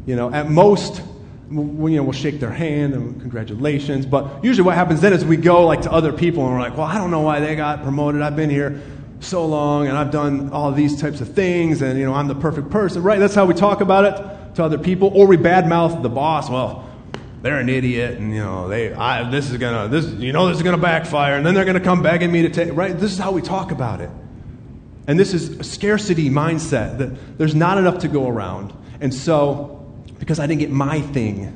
You 0.05 0.15
know, 0.15 0.31
at 0.31 0.47
most, 0.47 1.01
we, 1.49 1.93
you 1.93 1.97
know, 1.97 2.03
we'll 2.03 2.11
shake 2.11 2.39
their 2.39 2.51
hand 2.51 2.93
and 2.93 3.19
congratulations. 3.19 4.05
But 4.05 4.43
usually, 4.43 4.67
what 4.67 4.75
happens 4.75 5.01
then 5.01 5.11
is 5.11 5.25
we 5.25 5.35
go 5.35 5.65
like 5.65 5.81
to 5.81 5.91
other 5.91 6.13
people 6.13 6.45
and 6.45 6.53
we're 6.53 6.61
like, 6.61 6.77
"Well, 6.77 6.85
I 6.85 6.99
don't 6.99 7.09
know 7.09 7.21
why 7.21 7.39
they 7.39 7.55
got 7.55 7.81
promoted. 7.81 8.21
I've 8.21 8.35
been 8.35 8.51
here 8.51 8.79
so 9.21 9.43
long 9.47 9.87
and 9.87 9.97
I've 9.97 10.11
done 10.11 10.51
all 10.51 10.71
these 10.71 11.01
types 11.01 11.19
of 11.19 11.33
things 11.33 11.81
and, 11.81 11.97
you 11.97 12.05
know, 12.05 12.13
I'm 12.13 12.27
the 12.27 12.35
perfect 12.35 12.69
person, 12.69 13.01
right? 13.01 13.17
That's 13.17 13.33
how 13.33 13.47
we 13.47 13.55
talk 13.55 13.81
about 13.81 14.05
it 14.05 14.55
to 14.57 14.63
other 14.63 14.77
people. 14.77 15.11
Or 15.15 15.25
we 15.25 15.37
badmouth 15.37 16.03
the 16.03 16.09
boss. 16.09 16.47
Well, 16.47 16.86
they're 17.41 17.59
an 17.59 17.69
idiot 17.69 18.17
and, 18.17 18.33
you 18.33 18.41
know, 18.41 18.67
they, 18.67 18.93
I, 18.93 19.29
this 19.29 19.51
is 19.51 19.57
to, 19.73 19.87
this, 19.89 20.05
you 20.13 20.33
know, 20.33 20.47
this 20.47 20.57
is 20.57 20.63
to 20.75 20.81
backfire 20.81 21.35
and 21.35 21.45
then 21.45 21.53
they're 21.53 21.65
to 21.75 21.83
come 21.83 22.01
begging 22.01 22.31
me 22.31 22.41
to 22.43 22.49
take, 22.49 22.73
right? 22.73 22.97
This 22.97 23.11
is 23.11 23.19
how 23.19 23.31
we 23.31 23.41
talk 23.41 23.71
about 23.71 24.01
it. 24.01 24.09
And 25.07 25.17
this 25.19 25.33
is 25.33 25.59
a 25.59 25.63
scarcity 25.63 26.29
mindset 26.29 26.97
that 26.97 27.37
there's 27.37 27.55
not 27.55 27.77
enough 27.77 27.99
to 27.99 28.07
go 28.07 28.27
around. 28.27 28.73
And 28.99 29.13
so, 29.13 29.85
because 30.19 30.39
I 30.39 30.47
didn't 30.47 30.59
get 30.59 30.71
my 30.71 30.99
thing, 30.99 31.53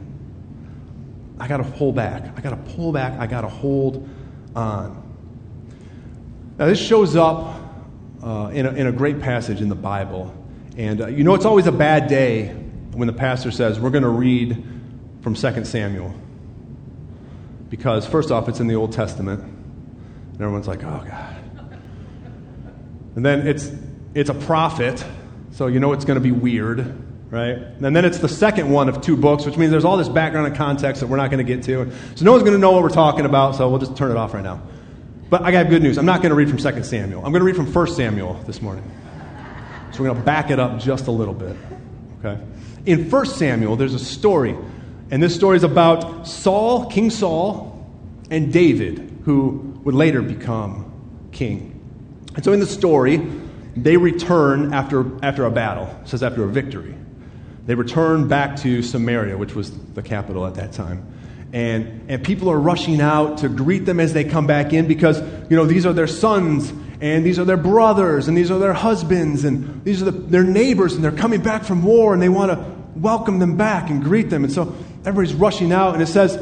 I 1.39 1.47
got 1.47 1.57
to 1.57 1.63
pull 1.63 1.91
back. 1.91 2.31
I 2.37 2.41
got 2.41 2.51
to 2.51 2.73
pull 2.75 2.91
back. 2.91 3.19
I 3.19 3.27
got 3.27 3.41
to 3.41 3.49
hold 3.49 4.07
on. 4.55 5.01
Now, 6.57 6.67
this 6.67 6.79
shows 6.79 7.15
up 7.15 7.59
uh, 8.23 8.51
in, 8.53 8.67
a, 8.67 8.71
in 8.73 8.87
a 8.87 8.91
great 8.91 9.19
passage 9.19 9.61
in 9.61 9.67
the 9.67 9.75
Bible. 9.75 10.33
And 10.77 11.01
uh, 11.01 11.07
you 11.07 11.23
know, 11.23 11.33
it's 11.33 11.45
always 11.45 11.67
a 11.67 11.71
bad 11.71 12.07
day 12.07 12.49
when 12.93 13.07
the 13.07 13.13
pastor 13.13 13.51
says, 13.51 13.79
We're 13.79 13.89
to 14.03 14.09
read 14.09 14.63
from 15.21 15.35
2 15.35 15.65
Samuel. 15.65 16.13
Because, 17.69 18.05
first 18.05 18.31
off, 18.31 18.49
it's 18.49 18.59
in 18.59 18.67
the 18.67 18.75
Old 18.75 18.91
Testament. 18.91 19.41
And 19.41 20.35
everyone's 20.41 20.67
like, 20.67 20.83
Oh, 20.83 21.03
God. 21.07 21.35
And 23.15 23.25
then 23.25 23.47
it's, 23.47 23.71
it's 24.13 24.29
a 24.29 24.33
prophet, 24.33 25.03
so 25.51 25.67
you 25.67 25.79
know 25.79 25.91
it's 25.93 26.05
going 26.05 26.15
to 26.15 26.21
be 26.21 26.31
weird, 26.31 26.79
right? 27.29 27.57
And 27.57 27.95
then 27.95 28.05
it's 28.05 28.19
the 28.19 28.29
second 28.29 28.69
one 28.69 28.87
of 28.87 29.01
two 29.01 29.17
books, 29.17 29.45
which 29.45 29.57
means 29.57 29.71
there's 29.71 29.83
all 29.83 29.97
this 29.97 30.09
background 30.09 30.47
and 30.47 30.55
context 30.55 31.01
that 31.01 31.07
we're 31.07 31.17
not 31.17 31.29
going 31.29 31.45
to 31.45 31.55
get 31.55 31.63
to. 31.65 31.91
So 32.15 32.25
no 32.25 32.31
one's 32.31 32.43
going 32.43 32.55
to 32.55 32.59
know 32.59 32.71
what 32.71 32.83
we're 32.83 32.89
talking 32.89 33.25
about, 33.25 33.55
so 33.55 33.69
we'll 33.69 33.79
just 33.79 33.97
turn 33.97 34.11
it 34.11 34.17
off 34.17 34.33
right 34.33 34.43
now. 34.43 34.61
But 35.29 35.43
I 35.43 35.51
got 35.51 35.69
good 35.69 35.81
news. 35.81 35.97
I'm 35.97 36.05
not 36.05 36.21
going 36.21 36.29
to 36.29 36.35
read 36.35 36.49
from 36.49 36.57
2 36.57 36.83
Samuel. 36.83 37.25
I'm 37.25 37.31
going 37.31 37.41
to 37.41 37.45
read 37.45 37.55
from 37.55 37.71
1 37.71 37.87
Samuel 37.87 38.35
this 38.47 38.61
morning. 38.61 38.89
So 39.91 40.01
we're 40.01 40.09
going 40.09 40.19
to 40.19 40.25
back 40.25 40.51
it 40.51 40.59
up 40.59 40.79
just 40.79 41.07
a 41.07 41.11
little 41.11 41.33
bit. 41.33 41.55
Okay? 42.23 42.41
In 42.85 43.09
1 43.09 43.25
Samuel, 43.25 43.75
there's 43.75 43.93
a 43.93 43.99
story. 43.99 44.57
And 45.11 45.21
this 45.21 45.35
story 45.35 45.57
is 45.57 45.65
about 45.65 46.25
Saul, 46.25 46.85
King 46.85 47.09
Saul, 47.09 47.85
and 48.29 48.51
David, 48.51 49.19
who 49.25 49.77
would 49.83 49.93
later 49.93 50.21
become 50.21 50.89
king. 51.33 51.77
And 52.33 52.45
so 52.45 52.53
in 52.53 52.61
the 52.61 52.65
story, 52.65 53.17
they 53.75 53.97
return 53.97 54.73
after, 54.73 55.05
after 55.23 55.43
a 55.43 55.51
battle. 55.51 55.93
It 56.03 56.07
says 56.07 56.23
after 56.23 56.45
a 56.45 56.47
victory. 56.47 56.95
They 57.65 57.75
return 57.75 58.29
back 58.29 58.55
to 58.61 58.81
Samaria, 58.81 59.37
which 59.37 59.53
was 59.53 59.71
the 59.71 60.01
capital 60.01 60.47
at 60.47 60.55
that 60.55 60.71
time. 60.71 61.05
And, 61.51 62.09
and 62.09 62.23
people 62.23 62.49
are 62.49 62.59
rushing 62.59 63.01
out 63.01 63.39
to 63.39 63.49
greet 63.49 63.85
them 63.85 63.99
as 63.99 64.13
they 64.13 64.23
come 64.23 64.47
back 64.47 64.71
in 64.71 64.87
because, 64.87 65.19
you 65.49 65.57
know, 65.57 65.65
these 65.65 65.85
are 65.85 65.91
their 65.91 66.07
sons 66.07 66.71
and 67.01 67.25
these 67.25 67.37
are 67.37 67.43
their 67.43 67.57
brothers 67.57 68.29
and 68.29 68.37
these 68.37 68.49
are 68.49 68.59
their 68.59 68.73
husbands 68.73 69.43
and 69.43 69.83
these 69.83 70.01
are 70.01 70.05
the, 70.05 70.11
their 70.11 70.45
neighbors 70.45 70.93
and 70.93 71.03
they're 71.03 71.11
coming 71.11 71.41
back 71.41 71.65
from 71.65 71.83
war 71.83 72.13
and 72.13 72.21
they 72.21 72.29
want 72.29 72.51
to 72.51 72.81
welcome 72.95 73.39
them 73.39 73.57
back 73.57 73.89
and 73.89 74.01
greet 74.01 74.29
them. 74.29 74.45
And 74.45 74.53
so 74.53 74.73
everybody's 75.05 75.33
rushing 75.33 75.71
out 75.71 75.93
and 75.93 76.03
it 76.03 76.07
says, 76.07 76.35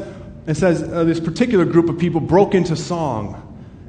it 0.46 0.54
says 0.54 0.82
uh, 0.82 1.04
this 1.04 1.20
particular 1.20 1.64
group 1.64 1.88
of 1.88 1.98
people 1.98 2.20
broke 2.20 2.54
into 2.54 2.76
song. 2.76 3.46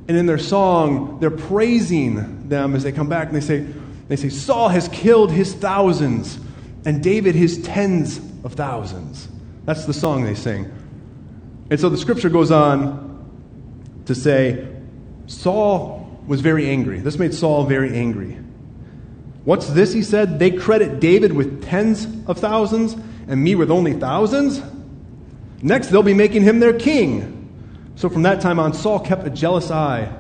And 0.08 0.18
in 0.18 0.26
their 0.26 0.38
song, 0.38 1.20
they're 1.20 1.30
praising 1.30 2.50
them 2.50 2.76
as 2.76 2.84
they 2.84 2.92
come 2.92 3.08
back 3.08 3.28
and 3.28 3.36
they 3.36 3.42
say, 3.42 3.66
they 4.08 4.16
say, 4.16 4.30
Saul 4.30 4.70
has 4.70 4.88
killed 4.90 5.32
his 5.32 5.54
thousands 5.54 6.40
and 6.86 7.02
David 7.04 7.36
his 7.36 7.62
tens 7.62 8.20
of 8.44 8.54
thousands. 8.54 9.28
That's 9.66 9.86
the 9.86 9.94
song 9.94 10.24
they 10.24 10.36
sing. 10.36 10.72
And 11.70 11.80
so 11.80 11.90
the 11.90 11.98
scripture 11.98 12.30
goes 12.30 12.52
on 12.52 13.10
to 14.06 14.16
say, 14.16 14.68
Saul 15.28 16.20
was 16.28 16.42
very 16.42 16.70
angry. 16.70 17.00
This 17.00 17.18
made 17.18 17.34
Saul 17.34 17.66
very 17.66 17.96
angry. 17.96 18.38
What's 19.46 19.68
this? 19.68 19.94
He 19.94 20.04
said. 20.04 20.40
They 20.40 20.52
credit 20.52 21.00
David 21.00 21.34
with 21.34 21.64
tens 21.64 22.06
of 22.28 22.38
thousands 22.40 22.96
and 23.28 23.44
me 23.44 23.56
with 23.56 23.72
only 23.72 23.94
thousands. 23.94 24.62
Next, 25.62 25.88
they'll 25.88 26.04
be 26.04 26.14
making 26.14 26.44
him 26.44 26.60
their 26.60 26.78
king. 26.78 27.38
So 27.96 28.10
from 28.10 28.24
that 28.24 28.42
time 28.42 28.60
on, 28.60 28.74
Saul 28.74 29.00
kept 29.00 29.26
a 29.28 29.30
jealous 29.30 29.70
eye 29.70 30.12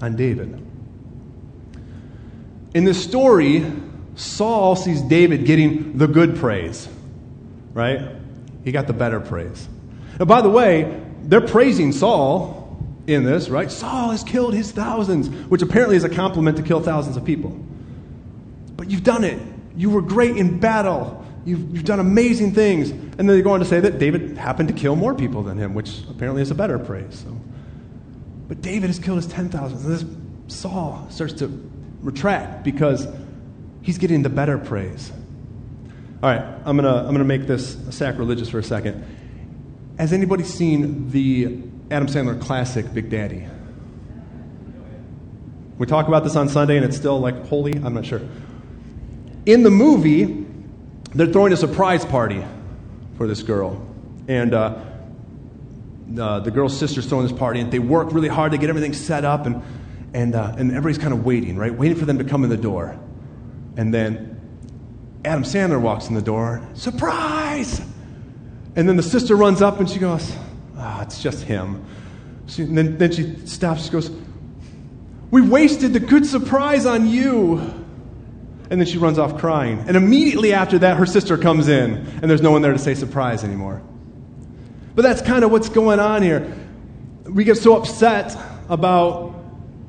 on 0.00 0.16
David. 0.16 0.66
In 2.74 2.84
this 2.84 3.02
story, 3.02 3.70
Saul 4.14 4.76
sees 4.76 5.02
David 5.02 5.44
getting 5.44 5.98
the 5.98 6.06
good 6.06 6.36
praise, 6.36 6.88
right? 7.74 8.00
He 8.64 8.72
got 8.72 8.86
the 8.86 8.92
better 8.92 9.20
praise. 9.20 9.68
By 10.18 10.40
the 10.40 10.50
way, 10.50 11.02
they're 11.22 11.40
praising 11.40 11.92
Saul 11.92 12.78
in 13.06 13.24
this, 13.24 13.48
right? 13.48 13.70
Saul 13.70 14.10
has 14.10 14.22
killed 14.22 14.54
his 14.54 14.72
thousands, 14.72 15.28
which 15.48 15.62
apparently 15.62 15.96
is 15.96 16.04
a 16.04 16.08
compliment 16.08 16.56
to 16.58 16.62
kill 16.62 16.80
thousands 16.80 17.16
of 17.16 17.24
people. 17.24 17.50
But 18.76 18.90
you've 18.90 19.04
done 19.04 19.24
it. 19.24 19.40
You 19.76 19.90
were 19.90 20.02
great 20.02 20.36
in 20.36 20.60
battle. 20.60 21.19
You've, 21.44 21.74
you've 21.74 21.84
done 21.84 22.00
amazing 22.00 22.54
things. 22.54 22.90
And 22.90 23.18
then 23.18 23.26
they 23.28 23.42
go 23.42 23.52
on 23.52 23.60
to 23.60 23.66
say 23.66 23.80
that 23.80 23.98
David 23.98 24.36
happened 24.36 24.68
to 24.68 24.74
kill 24.74 24.96
more 24.96 25.14
people 25.14 25.42
than 25.42 25.58
him, 25.58 25.74
which 25.74 26.00
apparently 26.10 26.42
is 26.42 26.50
a 26.50 26.54
better 26.54 26.78
praise. 26.78 27.24
So. 27.24 27.40
But 28.48 28.60
David 28.60 28.88
has 28.88 28.98
killed 28.98 29.16
his 29.16 29.26
10,000. 29.26 29.78
And 29.78 29.86
this 29.86 30.04
Saul 30.54 31.06
starts 31.10 31.34
to 31.34 31.70
retract 32.00 32.64
because 32.64 33.06
he's 33.82 33.98
getting 33.98 34.22
the 34.22 34.28
better 34.28 34.58
praise. 34.58 35.12
All 36.22 36.30
right, 36.30 36.42
I'm 36.66 36.76
going 36.76 36.84
to 36.84 37.08
I'm 37.08 37.14
to 37.16 37.24
make 37.24 37.46
this 37.46 37.78
sacrilegious 37.90 38.50
for 38.50 38.58
a 38.58 38.62
second. 38.62 39.04
Has 39.98 40.12
anybody 40.12 40.44
seen 40.44 41.10
the 41.10 41.62
Adam 41.90 42.08
Sandler 42.08 42.40
classic, 42.40 42.92
Big 42.92 43.08
Daddy? 43.08 43.46
We 45.78 45.86
talk 45.86 46.08
about 46.08 46.24
this 46.24 46.36
on 46.36 46.50
Sunday 46.50 46.76
and 46.76 46.84
it's 46.84 46.96
still 46.96 47.20
like 47.20 47.46
holy? 47.46 47.72
I'm 47.72 47.94
not 47.94 48.04
sure. 48.04 48.20
In 49.46 49.62
the 49.62 49.70
movie, 49.70 50.39
they're 51.14 51.26
throwing 51.26 51.52
a 51.52 51.56
surprise 51.56 52.04
party 52.04 52.44
for 53.16 53.26
this 53.26 53.42
girl. 53.42 53.86
And 54.28 54.54
uh, 54.54 54.82
uh, 56.18 56.40
the 56.40 56.50
girl's 56.50 56.76
sister's 56.76 57.06
throwing 57.06 57.26
this 57.26 57.36
party, 57.36 57.60
and 57.60 57.70
they 57.72 57.78
work 57.78 58.12
really 58.12 58.28
hard 58.28 58.52
to 58.52 58.58
get 58.58 58.68
everything 58.68 58.92
set 58.92 59.24
up, 59.24 59.46
and, 59.46 59.62
and, 60.14 60.34
uh, 60.34 60.54
and 60.56 60.70
everybody's 60.70 60.98
kind 60.98 61.12
of 61.12 61.24
waiting, 61.24 61.56
right? 61.56 61.74
Waiting 61.74 61.96
for 61.96 62.04
them 62.04 62.18
to 62.18 62.24
come 62.24 62.44
in 62.44 62.50
the 62.50 62.56
door. 62.56 62.98
And 63.76 63.92
then 63.92 64.40
Adam 65.24 65.42
Sandler 65.42 65.80
walks 65.80 66.08
in 66.08 66.14
the 66.14 66.22
door, 66.22 66.66
surprise! 66.74 67.80
And 68.76 68.88
then 68.88 68.96
the 68.96 69.02
sister 69.02 69.36
runs 69.36 69.62
up 69.62 69.80
and 69.80 69.90
she 69.90 69.98
goes, 69.98 70.32
Ah, 70.76 70.98
oh, 70.98 71.02
it's 71.02 71.22
just 71.22 71.42
him. 71.42 71.84
She, 72.46 72.62
and 72.62 72.76
then, 72.76 72.98
then 72.98 73.12
she 73.12 73.36
stops. 73.46 73.84
She 73.84 73.90
goes, 73.90 74.10
We 75.30 75.42
wasted 75.42 75.92
the 75.92 76.00
good 76.00 76.24
surprise 76.24 76.86
on 76.86 77.08
you. 77.08 77.79
And 78.70 78.80
then 78.80 78.86
she 78.86 78.98
runs 78.98 79.18
off 79.18 79.38
crying. 79.38 79.84
And 79.86 79.96
immediately 79.96 80.54
after 80.54 80.78
that, 80.78 80.96
her 80.96 81.06
sister 81.06 81.36
comes 81.36 81.68
in, 81.68 81.96
and 81.96 82.30
there's 82.30 82.40
no 82.40 82.52
one 82.52 82.62
there 82.62 82.72
to 82.72 82.78
say 82.78 82.94
surprise 82.94 83.42
anymore. 83.42 83.82
But 84.94 85.02
that's 85.02 85.20
kind 85.22 85.44
of 85.44 85.50
what's 85.50 85.68
going 85.68 85.98
on 86.00 86.22
here. 86.22 86.56
We 87.24 87.44
get 87.44 87.56
so 87.56 87.76
upset 87.76 88.36
about 88.68 89.34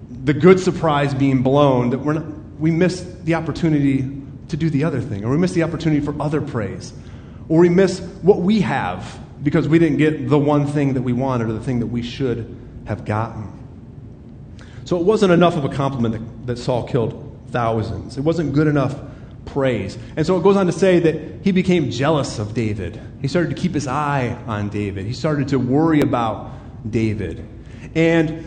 the 0.09 0.33
good 0.33 0.59
surprise 0.59 1.13
being 1.13 1.43
blown 1.43 1.91
that 1.91 1.99
we're 1.99 2.13
not, 2.13 2.25
we 2.59 2.71
miss 2.71 3.01
the 3.23 3.35
opportunity 3.35 4.21
to 4.49 4.57
do 4.57 4.69
the 4.69 4.83
other 4.83 4.99
thing, 4.99 5.23
or 5.23 5.31
we 5.31 5.37
miss 5.37 5.53
the 5.53 5.63
opportunity 5.63 6.03
for 6.03 6.19
other 6.21 6.41
praise 6.41 6.93
or 7.51 7.59
we 7.59 7.67
miss 7.67 7.99
what 8.21 8.39
we 8.39 8.61
have 8.61 9.19
because 9.43 9.67
we 9.67 9.77
didn't 9.77 9.97
get 9.97 10.29
the 10.29 10.37
one 10.37 10.65
thing 10.65 10.93
that 10.93 11.01
we 11.01 11.11
wanted 11.11 11.49
or 11.49 11.51
the 11.51 11.59
thing 11.59 11.79
that 11.79 11.87
we 11.87 12.01
should 12.01 12.57
have 12.85 13.03
gotten. 13.03 13.51
So 14.85 14.97
it 14.97 15.03
wasn't 15.03 15.33
enough 15.33 15.57
of 15.57 15.65
a 15.65 15.69
compliment 15.69 16.13
that, 16.13 16.47
that 16.47 16.57
Saul 16.57 16.87
killed 16.87 17.27
thousands. 17.51 18.17
It 18.17 18.21
wasn't 18.21 18.53
good 18.53 18.67
enough 18.67 18.99
praise. 19.45 19.97
And 20.15 20.25
so 20.25 20.37
it 20.37 20.43
goes 20.43 20.55
on 20.55 20.65
to 20.67 20.71
say 20.71 20.99
that 20.99 21.43
he 21.43 21.51
became 21.51 21.91
jealous 21.91 22.39
of 22.39 22.53
David. 22.53 22.99
He 23.21 23.27
started 23.27 23.55
to 23.55 23.61
keep 23.61 23.73
his 23.73 23.87
eye 23.87 24.37
on 24.47 24.69
David. 24.69 25.05
He 25.05 25.13
started 25.13 25.49
to 25.49 25.59
worry 25.59 26.01
about 26.01 26.51
David. 26.89 27.47
And 27.95 28.45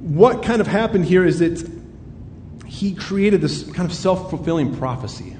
what 0.00 0.42
kind 0.42 0.60
of 0.60 0.66
happened 0.66 1.06
here 1.06 1.24
is 1.24 1.38
that 1.38 1.70
he 2.66 2.94
created 2.94 3.40
this 3.40 3.64
kind 3.72 3.88
of 3.88 3.94
self 3.94 4.30
fulfilling 4.30 4.76
prophecy 4.76 5.36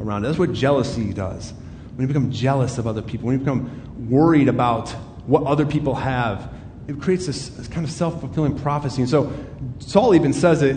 around 0.00 0.24
it. 0.24 0.28
That's 0.28 0.38
what 0.38 0.52
jealousy 0.52 1.12
does 1.12 1.52
when 1.98 2.06
you 2.06 2.14
become 2.14 2.30
jealous 2.30 2.78
of 2.78 2.86
other 2.86 3.02
people, 3.02 3.26
when 3.26 3.40
you 3.40 3.44
become 3.44 4.08
worried 4.08 4.46
about 4.46 4.88
what 5.26 5.42
other 5.42 5.66
people 5.66 5.96
have, 5.96 6.54
it 6.86 7.00
creates 7.00 7.26
this, 7.26 7.48
this 7.48 7.66
kind 7.66 7.84
of 7.84 7.90
self 7.90 8.20
fulfilling 8.20 8.56
prophecy. 8.56 9.02
And 9.02 9.10
so 9.10 9.32
Saul 9.80 10.14
even 10.14 10.32
says 10.32 10.62
it 10.62 10.76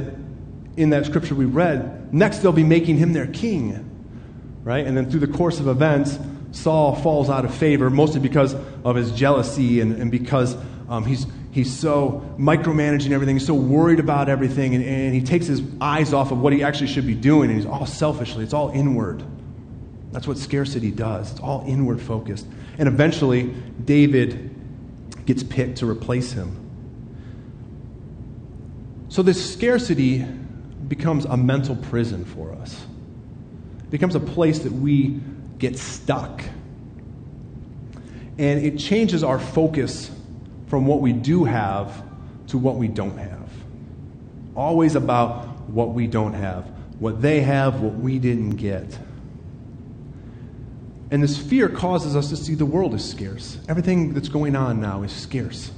in 0.82 0.90
that 0.92 1.06
scripture 1.06 1.36
we 1.36 1.46
read. 1.46 2.14
Next, 2.14 2.40
they'll 2.40 2.52
be 2.52 2.64
making 2.64 2.98
him 2.98 3.14
their 3.14 3.28
king. 3.28 3.88
Right? 4.64 4.86
And 4.86 4.96
then 4.96 5.10
through 5.10 5.22
the 5.22 5.28
course 5.28 5.60
of 5.60 5.68
events, 5.68 6.20
Saul 6.52 6.96
falls 6.96 7.30
out 7.30 7.46
of 7.46 7.54
favor, 7.54 7.90
mostly 7.90 8.20
because 8.20 8.56
of 8.84 8.96
his 8.96 9.12
jealousy 9.12 9.80
and, 9.80 9.96
and 9.96 10.12
because 10.12 10.56
um, 10.90 11.06
he's, 11.06 11.26
he's 11.52 11.72
so 11.72 12.36
micromanaging 12.38 13.12
everything, 13.12 13.38
he's 13.38 13.48
so 13.48 13.54
worried 13.54 14.00
about 14.00 14.28
everything, 14.28 14.76
and, 14.76 14.84
and 14.84 15.16
he 15.16 15.22
takes 15.22 15.48
his 15.48 15.62
eyes 15.80 16.14
off 16.14 16.32
of 16.32 16.40
what 16.40 16.52
he 16.52 16.64
actually 16.64 16.88
should 16.88 17.08
be 17.08 17.16
doing, 17.16 17.50
and 17.50 17.58
he's 17.58 17.66
all 17.66 17.86
selfishly, 17.86 18.44
it's 18.44 18.54
all 18.54 18.70
inward. 18.70 19.24
That's 20.12 20.28
what 20.28 20.38
scarcity 20.38 20.92
does. 20.92 21.32
It's 21.32 21.40
all 21.40 21.64
inward 21.66 22.02
focused. 22.02 22.46
And 22.78 22.90
eventually, 22.90 23.44
David 23.86 24.54
gets 25.26 25.42
picked 25.42 25.78
to 25.78 25.90
replace 25.90 26.34
him. 26.34 26.58
So, 29.08 29.22
this 29.24 29.54
scarcity 29.54 30.26
becomes 30.92 31.24
a 31.24 31.38
mental 31.38 31.78
prison 31.78 32.26
for 32.26 32.52
us. 32.52 32.86
It 33.80 33.92
becomes 33.92 34.14
a 34.14 34.20
place 34.20 34.60
that 34.60 34.74
we 34.74 35.22
get 35.58 35.80
stuck. 35.80 36.44
And 38.38 38.66
it 38.66 38.78
changes 38.78 39.24
our 39.24 39.40
focus 39.40 40.12
from 40.68 40.86
what 40.86 41.00
we 41.00 41.14
do 41.14 41.46
have 41.46 42.04
to 42.48 42.58
what 42.58 42.76
we 42.76 42.90
don't 42.90 43.18
have. 43.18 43.50
Always 44.54 44.96
about 44.96 45.48
what 45.70 45.94
we 45.94 46.08
don't 46.08 46.34
have, 46.34 46.66
what 47.00 47.22
they 47.22 47.40
have, 47.40 47.80
what 47.80 47.94
we 47.94 48.20
didn't 48.20 48.58
get. 48.58 49.00
And 51.10 51.24
this 51.24 51.38
fear 51.38 51.70
causes 51.70 52.18
us 52.18 52.28
to 52.32 52.36
see 52.36 52.56
the 52.56 52.66
world 52.66 52.94
as 52.94 53.10
scarce. 53.10 53.58
Everything 53.70 54.14
that's 54.14 54.28
going 54.28 54.58
on 54.58 54.82
now 54.82 55.04
is 55.04 55.14
scarce. 55.14 55.72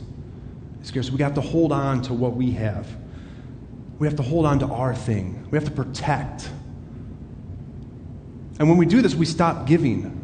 It's 0.79 0.89
scarce. 0.89 1.11
We 1.11 1.21
have 1.21 1.35
to 1.35 1.41
hold 1.41 1.71
on 1.71 2.01
to 2.03 2.15
what 2.15 2.33
we 2.33 2.49
have. 2.53 2.87
We 4.03 4.07
have 4.07 4.17
to 4.17 4.21
hold 4.21 4.45
on 4.45 4.59
to 4.59 4.65
our 4.65 4.93
thing. 4.93 5.47
We 5.49 5.57
have 5.57 5.63
to 5.63 5.71
protect. 5.71 6.49
And 8.59 8.67
when 8.67 8.77
we 8.77 8.85
do 8.85 9.01
this, 9.01 9.15
we 9.15 9.25
stop 9.25 9.65
giving. 9.65 10.19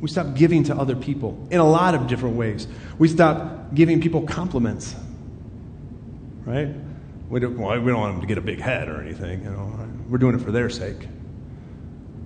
We 0.00 0.08
stop 0.08 0.34
giving 0.34 0.64
to 0.64 0.74
other 0.74 0.96
people 0.96 1.46
in 1.50 1.60
a 1.60 1.68
lot 1.68 1.94
of 1.94 2.06
different 2.06 2.36
ways. 2.36 2.66
We 2.98 3.08
stop 3.08 3.74
giving 3.74 4.00
people 4.00 4.22
compliments. 4.22 4.96
Right? 6.46 6.70
We 7.28 7.38
don't, 7.38 7.58
well, 7.58 7.78
we 7.78 7.90
don't 7.90 8.00
want 8.00 8.14
them 8.14 8.20
to 8.22 8.26
get 8.26 8.38
a 8.38 8.40
big 8.40 8.60
head 8.60 8.88
or 8.88 9.02
anything. 9.02 9.44
You 9.44 9.50
know, 9.50 9.86
we're 10.08 10.16
doing 10.16 10.34
it 10.34 10.40
for 10.40 10.50
their 10.50 10.70
sake. 10.70 11.06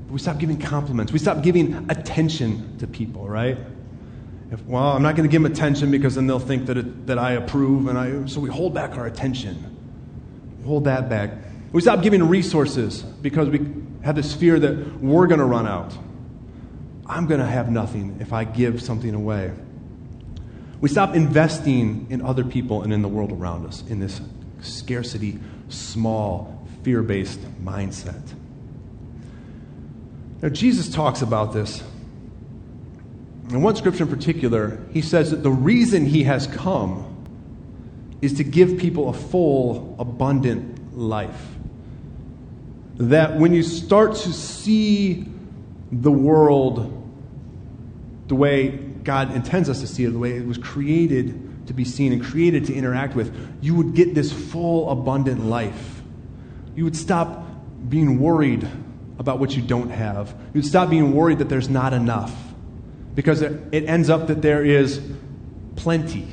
We 0.08 0.20
stop 0.20 0.38
giving 0.38 0.60
compliments. 0.60 1.12
We 1.12 1.18
stop 1.18 1.42
giving 1.42 1.90
attention 1.90 2.78
to 2.78 2.86
people, 2.86 3.28
right? 3.28 3.58
If, 4.52 4.64
well, 4.66 4.84
I'm 4.84 5.02
not 5.02 5.16
going 5.16 5.28
to 5.28 5.32
give 5.32 5.42
them 5.42 5.50
attention 5.50 5.90
because 5.90 6.14
then 6.14 6.28
they'll 6.28 6.38
think 6.38 6.66
that, 6.66 6.76
it, 6.76 7.08
that 7.08 7.18
I 7.18 7.32
approve, 7.32 7.88
and 7.88 7.98
I, 7.98 8.26
so 8.26 8.38
we 8.38 8.50
hold 8.50 8.72
back 8.72 8.96
our 8.96 9.06
attention. 9.06 9.70
Hold 10.64 10.84
that 10.84 11.08
back. 11.08 11.30
We 11.72 11.80
stop 11.80 12.02
giving 12.02 12.28
resources 12.28 13.02
because 13.02 13.48
we 13.48 13.66
have 14.02 14.14
this 14.14 14.34
fear 14.34 14.58
that 14.60 15.00
we're 15.00 15.26
going 15.26 15.40
to 15.40 15.46
run 15.46 15.66
out. 15.66 15.96
I'm 17.06 17.26
going 17.26 17.40
to 17.40 17.46
have 17.46 17.70
nothing 17.70 18.18
if 18.20 18.32
I 18.32 18.44
give 18.44 18.82
something 18.82 19.14
away. 19.14 19.52
We 20.80 20.88
stop 20.88 21.14
investing 21.14 22.06
in 22.10 22.22
other 22.22 22.44
people 22.44 22.82
and 22.82 22.92
in 22.92 23.02
the 23.02 23.08
world 23.08 23.32
around 23.32 23.66
us 23.66 23.84
in 23.88 24.00
this 24.00 24.20
scarcity, 24.60 25.38
small, 25.68 26.66
fear 26.82 27.02
based 27.02 27.40
mindset. 27.64 28.22
Now, 30.42 30.48
Jesus 30.48 30.88
talks 30.88 31.22
about 31.22 31.52
this. 31.52 31.82
In 33.50 33.62
one 33.62 33.76
scripture 33.76 34.04
in 34.04 34.10
particular, 34.10 34.80
he 34.92 35.00
says 35.00 35.30
that 35.30 35.42
the 35.42 35.50
reason 35.50 36.06
he 36.06 36.24
has 36.24 36.46
come 36.48 37.11
is 38.22 38.34
to 38.34 38.44
give 38.44 38.78
people 38.78 39.10
a 39.10 39.12
full, 39.12 39.96
abundant 39.98 40.96
life. 40.96 41.48
That 42.96 43.36
when 43.36 43.52
you 43.52 43.62
start 43.62 44.14
to 44.14 44.32
see 44.32 45.26
the 45.90 46.12
world 46.12 47.00
the 48.28 48.34
way 48.36 48.68
God 48.68 49.34
intends 49.34 49.68
us 49.68 49.80
to 49.80 49.86
see 49.86 50.04
it, 50.04 50.10
the 50.10 50.18
way 50.18 50.36
it 50.36 50.46
was 50.46 50.56
created 50.56 51.66
to 51.66 51.74
be 51.74 51.84
seen 51.84 52.12
and 52.12 52.22
created 52.22 52.64
to 52.66 52.74
interact 52.74 53.14
with, 53.14 53.36
you 53.60 53.74
would 53.74 53.94
get 53.94 54.14
this 54.14 54.32
full, 54.32 54.88
abundant 54.88 55.44
life. 55.44 56.02
You 56.74 56.84
would 56.84 56.96
stop 56.96 57.44
being 57.88 58.20
worried 58.20 58.66
about 59.18 59.38
what 59.38 59.54
you 59.56 59.62
don't 59.62 59.90
have. 59.90 60.34
You'd 60.54 60.64
stop 60.64 60.88
being 60.88 61.12
worried 61.12 61.38
that 61.38 61.48
there's 61.48 61.68
not 61.68 61.92
enough 61.92 62.34
because 63.14 63.42
it, 63.42 63.84
ends 63.84 64.08
up 64.08 64.28
that 64.28 64.40
there 64.40 64.64
is 64.64 65.00
plenty 65.76 66.26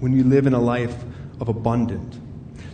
when 0.00 0.12
you 0.12 0.24
live 0.24 0.46
in 0.46 0.54
a 0.54 0.60
life 0.60 0.94
of 1.40 1.48
abundant. 1.48 2.18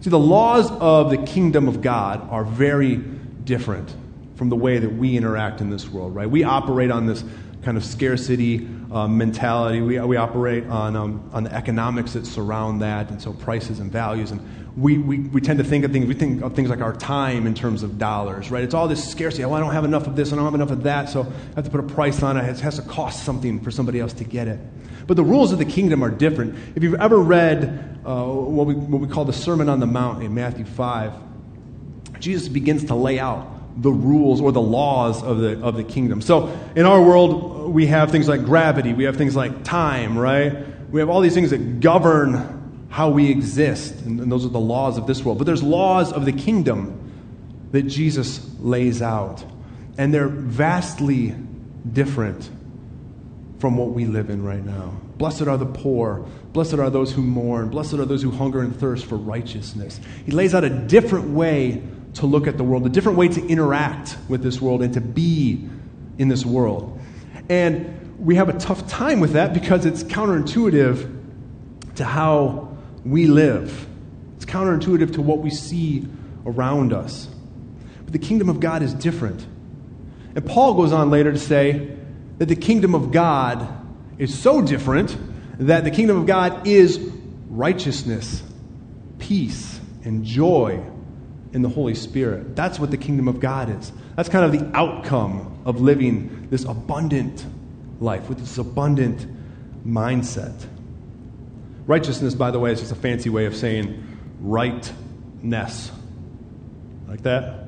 See, 0.01 0.11
the 0.11 0.19
laws 0.19 0.71
of 0.71 1.11
the 1.11 1.19
kingdom 1.19 1.69
of 1.69 1.83
God 1.83 2.29
are 2.31 2.45
very 2.45 2.97
different 2.97 3.95
from 4.37 4.49
the 4.49 4.57
way 4.57 4.79
that 4.79 4.91
we 4.91 5.17
interact 5.17 5.61
in 5.61 5.69
this 5.69 5.89
world, 5.89 6.15
right? 6.15 6.29
We 6.29 6.45
operate 6.45 6.91
on 6.91 7.07
this 7.07 7.23
kind 7.63 7.77
of 7.77 7.85
scarcity 7.85 8.67
uh, 8.91 9.07
mentality. 9.07 9.81
We, 9.81 10.01
we 10.01 10.17
operate 10.17 10.67
on, 10.67 10.97
um, 10.97 11.31
on 11.33 11.45
the 11.45 11.53
economics 11.53 12.15
that 12.15 12.27
surround 12.27 12.81
that, 12.83 13.11
and 13.11 13.21
so 13.21 13.33
prices 13.33 13.81
and 13.81 13.93
values. 13.93 14.31
And 14.31 14.41
we, 14.77 14.99
we, 14.99 15.19
we 15.19 15.41
tend 15.41 15.59
to 15.59 15.65
think 15.65 15.85
of 15.85 15.93
things, 15.93 16.07
we 16.07 16.15
think 16.15 16.43
of 16.43 16.55
things 16.55 16.71
like 16.71 16.81
our 16.81 16.95
time 16.95 17.47
in 17.47 17.55
terms 17.55 17.83
of 17.83 17.99
dollars, 17.99 18.51
right? 18.51 18.65
It's 18.65 18.75
all 18.75 18.89
this 18.89 19.07
scarcity. 19.07 19.45
Oh, 19.45 19.53
I 19.53 19.61
don't 19.61 19.73
have 19.73 19.85
enough 19.85 20.07
of 20.07 20.17
this, 20.17 20.33
I 20.33 20.37
don't 20.37 20.45
have 20.45 20.55
enough 20.55 20.71
of 20.71 20.85
that, 20.85 21.09
so 21.09 21.23
I 21.23 21.55
have 21.57 21.65
to 21.65 21.71
put 21.71 21.81
a 21.81 21.95
price 21.95 22.23
on 22.23 22.37
it. 22.37 22.49
It 22.49 22.61
has 22.61 22.77
to 22.77 22.83
cost 22.83 23.25
something 23.25 23.61
for 23.61 23.71
somebody 23.71 24.01
else 24.01 24.13
to 24.15 24.25
get 24.25 24.49
it. 24.49 24.59
But 25.07 25.17
the 25.17 25.25
rules 25.25 25.53
of 25.53 25.59
the 25.59 25.65
kingdom 25.65 26.03
are 26.05 26.11
different. 26.11 26.57
If 26.77 26.83
you've 26.83 27.01
ever 27.01 27.19
read 27.19 28.01
uh, 28.05 28.25
what, 28.25 28.67
we, 28.67 28.75
what 28.75 29.01
we 29.01 29.09
call 29.09 29.25
the 29.25 29.33
Sermon 29.33 29.69
on 29.69 29.81
the 29.81 29.87
Mount 29.87 30.23
in 30.23 30.35
Matthew 30.35 30.65
5, 30.65 31.13
Jesus 32.21 32.49
begins 32.49 32.85
to 32.85 32.95
lay 32.95 33.19
out 33.19 33.60
the 33.81 33.91
rules 33.91 34.41
or 34.41 34.53
the 34.53 34.61
laws 34.61 35.23
of 35.23 35.39
the, 35.39 35.61
of 35.63 35.77
the 35.77 35.85
kingdom. 35.85 36.21
So 36.21 36.57
in 36.77 36.87
our 36.87 37.03
world, 37.03 37.73
we 37.73 37.87
have 37.87 38.11
things 38.11 38.29
like 38.29 38.45
gravity, 38.45 38.93
we 38.93 39.05
have 39.05 39.17
things 39.17 39.35
like 39.35 39.65
time, 39.65 40.19
right? 40.19 40.67
We 40.91 41.01
have 41.01 41.09
all 41.09 41.21
these 41.21 41.35
things 41.35 41.51
that 41.51 41.81
govern 41.81 42.59
how 42.91 43.09
we 43.09 43.31
exist, 43.31 43.95
and, 44.01 44.21
and 44.21 44.31
those 44.31 44.45
are 44.45 44.51
the 44.51 44.61
laws 44.61 44.99
of 44.99 45.07
this 45.07 45.25
world. 45.25 45.39
But 45.39 45.45
there's 45.45 45.63
laws 45.63 46.13
of 46.13 46.25
the 46.25 46.33
kingdom 46.33 46.97
that 47.71 47.83
Jesus 47.83 48.45
lays 48.59 49.01
out, 49.01 49.45
and 49.97 50.13
they're 50.13 50.29
vastly 50.29 51.35
different 51.93 52.51
from 53.61 53.77
what 53.77 53.91
we 53.91 54.07
live 54.07 54.29
in 54.29 54.43
right 54.43 54.65
now. 54.65 55.01
Blessed 55.19 55.43
are 55.43 55.57
the 55.57 55.67
poor. 55.67 56.27
Blessed 56.53 56.75
are 56.75 56.91
those 56.91 57.13
who 57.13 57.23
mourn. 57.23 57.69
Blessed 57.69 57.95
are 57.95 58.05
those 58.05 58.23
who 58.23 58.31
hunger 58.31 58.61
and 58.61 58.75
thirst 58.75 59.07
for 59.07 59.17
righteousness. 59.17 60.01
He 60.27 60.33
lays 60.33 60.55
out 60.55 60.65
a 60.65 60.71
different 60.71 61.29
way 61.31 61.83
to 62.15 62.27
look 62.27 62.47
at 62.47 62.57
the 62.57 62.65
world, 62.65 62.87
a 62.87 62.89
different 62.89 63.19
way 63.19 63.29
to 63.29 63.47
interact 63.47 64.17
with 64.29 64.43
this 64.43 64.61
world 64.61 64.83
and 64.83 64.95
to 64.95 65.01
be 65.01 65.69
in 66.19 66.29
this 66.29 66.45
world. 66.45 67.01
And 67.49 68.19
we 68.19 68.35
have 68.37 68.49
a 68.49 68.59
tough 68.59 68.87
time 68.89 69.21
with 69.21 69.33
that 69.33 69.55
because 69.55 69.87
it's 69.87 70.03
counterintuitive 70.03 71.19
to 71.97 72.05
how 72.05 72.77
we 73.05 73.27
live. 73.27 73.87
It's 74.37 74.45
counterintuitive 74.45 75.15
to 75.15 75.23
what 75.23 75.39
we 75.39 75.51
see 75.51 76.07
around 76.45 76.93
us. 76.93 77.29
But 78.05 78.13
the 78.13 78.19
kingdom 78.19 78.49
of 78.49 78.61
God 78.61 78.83
is 78.83 78.93
different. 78.95 79.47
And 80.35 80.45
Paul 80.45 80.75
goes 80.75 80.93
on 80.93 81.11
later 81.11 81.33
to 81.33 81.39
say 81.39 81.97
that 82.39 82.47
the 82.47 82.57
kingdom 82.57 82.95
of 82.95 83.13
God 83.13 83.69
is 84.19 84.37
so 84.37 84.63
different 84.63 85.17
that 85.59 85.85
the 85.85 85.91
kingdom 85.91 86.17
of 86.17 86.27
God 86.27 86.67
is 86.67 86.99
righteousness, 87.49 88.43
peace, 89.19 89.81
and 90.05 90.25
joy 90.25 90.83
in 91.53 91.63
the 91.63 91.69
Holy 91.69 91.95
Spirit. 91.95 92.55
That's 92.55 92.79
what 92.79 92.91
the 92.91 92.97
kingdom 92.97 93.29
of 93.29 93.41
God 93.41 93.69
is. 93.71 93.93
That's 94.17 94.29
kind 94.29 94.45
of 94.45 94.53
the 94.53 94.77
outcome 94.77 95.63
of 95.65 95.81
living 95.81 96.49
this 96.51 96.65
abundant 96.65 97.45
life 98.01 98.29
with 98.29 98.39
this 98.39 98.59
abundant 98.59 99.27
mindset. 99.87 100.55
Righteousness, 101.87 102.35
by 102.35 102.51
the 102.51 102.59
way, 102.59 102.73
is 102.73 102.81
just 102.81 102.93
a 102.93 102.97
fancy 102.97 103.31
way 103.31 103.47
of 103.47 103.57
saying 103.57 104.07
rightness. 104.41 105.91
Like 107.09 107.23
that? 107.23 107.67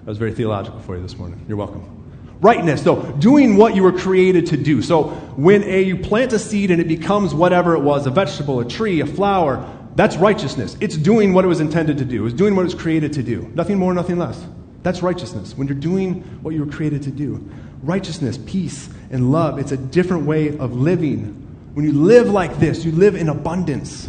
That 0.00 0.06
was 0.06 0.18
very 0.18 0.32
theological 0.32 0.80
for 0.80 0.96
you 0.96 1.02
this 1.02 1.16
morning. 1.16 1.44
You're 1.46 1.56
welcome. 1.56 1.96
Rightness, 2.40 2.82
so 2.82 3.02
doing 3.18 3.56
what 3.56 3.76
you 3.76 3.82
were 3.82 3.92
created 3.92 4.46
to 4.46 4.56
do. 4.56 4.80
So 4.80 5.10
when 5.36 5.62
a, 5.62 5.82
you 5.82 5.98
plant 5.98 6.32
a 6.32 6.38
seed 6.38 6.70
and 6.70 6.80
it 6.80 6.88
becomes 6.88 7.34
whatever 7.34 7.74
it 7.74 7.80
was 7.80 8.06
a 8.06 8.10
vegetable, 8.10 8.60
a 8.60 8.64
tree, 8.64 9.00
a 9.00 9.06
flower 9.06 9.62
that's 9.96 10.16
righteousness. 10.16 10.76
It's 10.80 10.96
doing 10.96 11.32
what 11.32 11.44
it 11.44 11.48
was 11.48 11.60
intended 11.60 11.98
to 11.98 12.04
do, 12.04 12.26
it's 12.26 12.34
doing 12.34 12.56
what 12.56 12.62
it 12.62 12.72
was 12.72 12.74
created 12.74 13.12
to 13.14 13.22
do. 13.22 13.50
Nothing 13.54 13.78
more, 13.78 13.92
nothing 13.94 14.18
less. 14.18 14.44
That's 14.82 15.02
righteousness. 15.02 15.56
When 15.56 15.68
you're 15.68 15.76
doing 15.76 16.22
what 16.42 16.54
you 16.54 16.64
were 16.64 16.72
created 16.72 17.02
to 17.02 17.10
do. 17.10 17.46
Righteousness, 17.82 18.38
peace, 18.46 18.88
and 19.10 19.30
love, 19.30 19.58
it's 19.58 19.72
a 19.72 19.76
different 19.76 20.24
way 20.24 20.56
of 20.56 20.72
living 20.72 21.40
when 21.74 21.84
you 21.84 21.92
live 21.92 22.28
like 22.28 22.58
this, 22.58 22.84
you 22.84 22.92
live 22.92 23.14
in 23.14 23.28
abundance. 23.28 24.08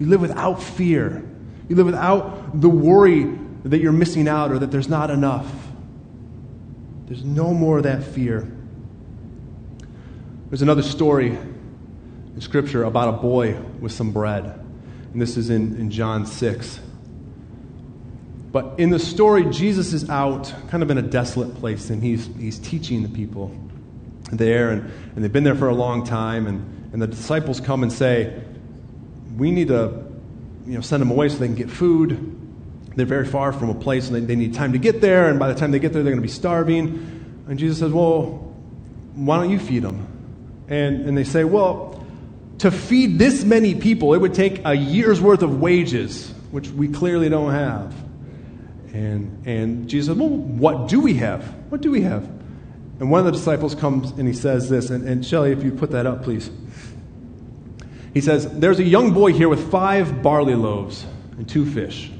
You 0.00 0.06
live 0.06 0.20
without 0.20 0.62
fear. 0.62 1.24
You 1.68 1.76
live 1.76 1.86
without 1.86 2.60
the 2.60 2.68
worry 2.68 3.38
that 3.64 3.78
you're 3.78 3.92
missing 3.92 4.28
out 4.28 4.50
or 4.50 4.58
that 4.58 4.70
there's 4.70 4.88
not 4.88 5.10
enough. 5.10 5.46
There's 7.06 7.24
no 7.24 7.54
more 7.54 7.78
of 7.78 7.84
that 7.84 8.02
fear. 8.02 8.50
There's 10.48 10.62
another 10.62 10.82
story 10.82 11.28
in 11.28 12.40
Scripture 12.40 12.84
about 12.84 13.08
a 13.08 13.16
boy 13.18 13.54
with 13.80 13.92
some 13.92 14.12
bread. 14.12 14.64
And 15.12 15.20
this 15.22 15.36
is 15.36 15.50
in, 15.50 15.76
in 15.76 15.90
John 15.90 16.26
6. 16.26 16.80
But 18.52 18.78
in 18.78 18.90
the 18.90 18.98
story, 18.98 19.44
Jesus 19.44 19.92
is 19.92 20.08
out 20.08 20.52
kind 20.68 20.82
of 20.82 20.90
in 20.90 20.98
a 20.98 21.02
desolate 21.02 21.54
place 21.56 21.90
and 21.90 22.02
he's, 22.02 22.26
he's 22.38 22.58
teaching 22.58 23.02
the 23.02 23.08
people 23.08 23.54
there. 24.32 24.70
And, 24.70 24.90
and 25.14 25.24
they've 25.24 25.32
been 25.32 25.44
there 25.44 25.54
for 25.54 25.68
a 25.68 25.74
long 25.74 26.04
time. 26.04 26.46
And 26.46 26.78
and 26.92 27.02
the 27.02 27.06
disciples 27.06 27.60
come 27.60 27.82
and 27.82 27.92
say, 27.92 28.40
We 29.36 29.50
need 29.50 29.68
to 29.68 30.04
you 30.66 30.74
know, 30.74 30.80
send 30.80 31.00
them 31.00 31.10
away 31.10 31.28
so 31.28 31.38
they 31.38 31.46
can 31.46 31.54
get 31.54 31.70
food. 31.70 32.34
They're 32.96 33.06
very 33.06 33.26
far 33.26 33.52
from 33.52 33.70
a 33.70 33.74
place 33.74 34.08
and 34.08 34.16
they, 34.16 34.20
they 34.20 34.36
need 34.36 34.54
time 34.54 34.72
to 34.72 34.78
get 34.78 35.00
there, 35.00 35.28
and 35.28 35.38
by 35.38 35.52
the 35.52 35.58
time 35.58 35.70
they 35.70 35.78
get 35.78 35.92
there, 35.92 36.02
they're 36.02 36.12
going 36.12 36.22
to 36.22 36.26
be 36.26 36.32
starving. 36.32 37.44
And 37.46 37.58
Jesus 37.58 37.78
says, 37.78 37.92
Well, 37.92 38.54
why 39.14 39.36
don't 39.36 39.50
you 39.50 39.58
feed 39.58 39.82
them? 39.82 40.06
And, 40.68 41.06
and 41.06 41.16
they 41.16 41.24
say, 41.24 41.44
Well, 41.44 41.87
to 42.58 42.70
feed 42.70 43.18
this 43.18 43.44
many 43.44 43.74
people, 43.74 44.14
it 44.14 44.18
would 44.18 44.34
take 44.34 44.64
a 44.64 44.74
year's 44.74 45.20
worth 45.20 45.42
of 45.42 45.60
wages, 45.60 46.30
which 46.50 46.68
we 46.70 46.88
clearly 46.88 47.28
don't 47.28 47.52
have. 47.52 47.94
And, 48.92 49.46
and 49.46 49.88
Jesus 49.88 50.08
said, 50.08 50.18
Well, 50.18 50.30
what 50.30 50.88
do 50.88 51.00
we 51.00 51.14
have? 51.14 51.42
What 51.70 51.80
do 51.80 51.90
we 51.90 52.02
have? 52.02 52.24
And 53.00 53.10
one 53.10 53.20
of 53.20 53.26
the 53.26 53.32
disciples 53.32 53.74
comes 53.74 54.10
and 54.12 54.26
he 54.26 54.34
says 54.34 54.68
this, 54.68 54.90
and, 54.90 55.08
and 55.08 55.24
Shelly, 55.24 55.52
if 55.52 55.62
you 55.62 55.70
put 55.70 55.92
that 55.92 56.06
up, 56.06 56.24
please. 56.24 56.50
He 58.12 58.20
says, 58.20 58.48
There's 58.48 58.80
a 58.80 58.84
young 58.84 59.12
boy 59.12 59.32
here 59.32 59.48
with 59.48 59.70
five 59.70 60.22
barley 60.22 60.54
loaves 60.54 61.06
and 61.36 61.48
two 61.48 61.64
fish. 61.64 62.10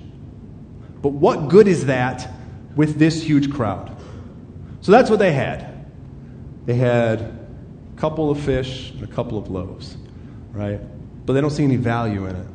But 1.03 1.11
what 1.11 1.49
good 1.49 1.69
is 1.69 1.87
that 1.87 2.31
with 2.77 2.99
this 2.99 3.23
huge 3.23 3.53
crowd? 3.53 3.97
So 4.81 4.93
that's 4.93 5.11
what 5.11 5.19
they 5.19 5.33
had. 5.33 5.87
They 6.67 6.75
had 6.75 7.21
a 7.21 7.39
couple 7.97 8.31
of 8.31 8.39
fish 8.39 8.91
and 8.91 9.03
a 9.03 9.07
couple 9.07 9.39
of 9.39 9.51
loaves, 9.51 9.97
right? 10.59 10.81
But 11.25 11.35
they 11.35 11.41
don't 11.41 11.51
see 11.51 11.65
any 11.65 11.77
value 11.77 12.27
in 12.27 12.35
it 12.35 12.47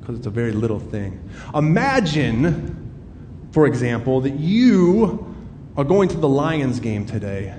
because 0.00 0.16
it's 0.16 0.26
a 0.26 0.30
very 0.30 0.52
little 0.52 0.80
thing. 0.80 1.28
Imagine, 1.54 3.48
for 3.52 3.66
example, 3.66 4.22
that 4.22 4.34
you 4.34 5.34
are 5.76 5.84
going 5.84 6.08
to 6.08 6.16
the 6.16 6.28
Lions 6.28 6.80
game 6.80 7.06
today 7.06 7.54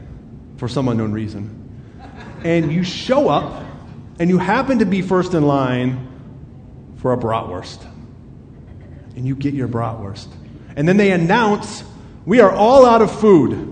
for 0.58 0.68
some 0.68 0.88
unknown 0.88 1.14
reason. 1.14 1.60
And 2.44 2.72
you 2.72 2.84
show 2.84 3.30
up 3.30 3.64
and 4.20 4.30
you 4.30 4.38
happen 4.38 4.80
to 4.80 4.86
be 4.86 5.02
first 5.02 5.34
in 5.34 5.44
line 5.44 6.96
for 6.98 7.14
a 7.14 7.18
bratwurst. 7.18 7.86
And 9.16 9.28
you 9.28 9.36
get 9.36 9.54
your 9.54 9.68
bratwurst. 9.68 10.28
And 10.76 10.88
then 10.88 10.98
they 10.98 11.12
announce 11.12 11.84
we 12.26 12.40
are 12.40 12.52
all 12.52 12.86
out 12.86 13.02
of 13.02 13.20
food 13.20 13.70